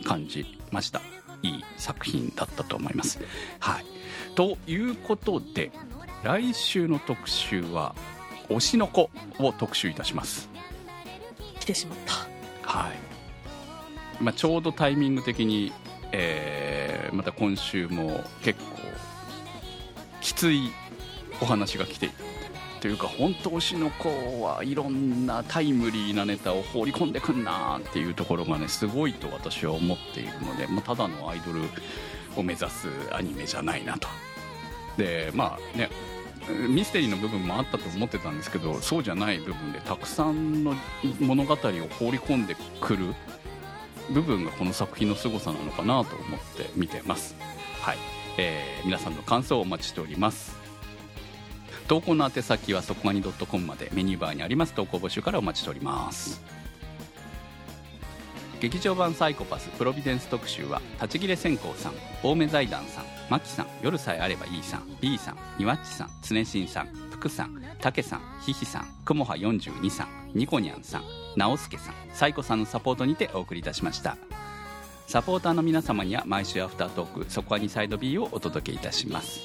[0.05, 1.01] 感じました。
[1.43, 3.19] いい作品だったと思います。
[3.59, 3.85] はい。
[4.37, 5.73] ということで
[6.23, 7.97] 来週の特集は
[8.55, 10.49] 推しの子を特集いたします
[11.61, 12.69] 来てしまった。
[12.69, 15.73] はい、まあ、ちょうどタイミング的に、
[16.11, 16.83] えー
[17.13, 18.67] また今週も結構
[20.21, 20.71] きつい
[21.41, 22.15] お話が来ている
[22.81, 31.61] というか本当推しの子はいろんなタイムリーなネタを放り込んでくんなっていうところがねすごいと私は思っているので、まあ、ただのアイドル
[32.37, 34.09] を目指すアニメじゃないなと。
[34.97, 35.91] でまあね
[36.69, 40.75] ミステリーの部分もあったと思ってたんですけどそうじゃない部分でたくさんの
[41.21, 41.69] 物語を放
[42.11, 43.15] り込んでくる
[44.11, 47.37] 部分がこの作品の凄さなのかなと思って見てます。
[47.81, 47.99] はい、
[48.37, 50.57] えー皆さんの感想をお待ちしております。
[51.89, 54.73] 投稿の宛先はそこがに .com までメニューバーにあります。
[54.73, 56.62] 投稿募集からお待ちしております。
[58.63, 71.03] 劇場版サイコパスプロビデンス特集は立ち切れ線香さん青梅財団さんマキさん夜さえあればいいさん B さんニワッチさん常新さん福さんたけさんひひさんくもは42さんニコニャンさん
[71.37, 74.17] 直輔さんサイコさんのサポートにてお送りいたしました。
[75.09, 79.41] サポーターの皆様には毎週アフタートークそこはにサイド B をお届けいたします。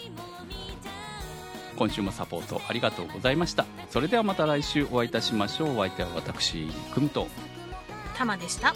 [1.75, 3.65] 今週もサポートありがとうございました。
[3.89, 5.77] それではまた来週お会いいたしましょう。
[5.77, 7.27] お相手は私くみと。
[8.15, 8.75] たまでした。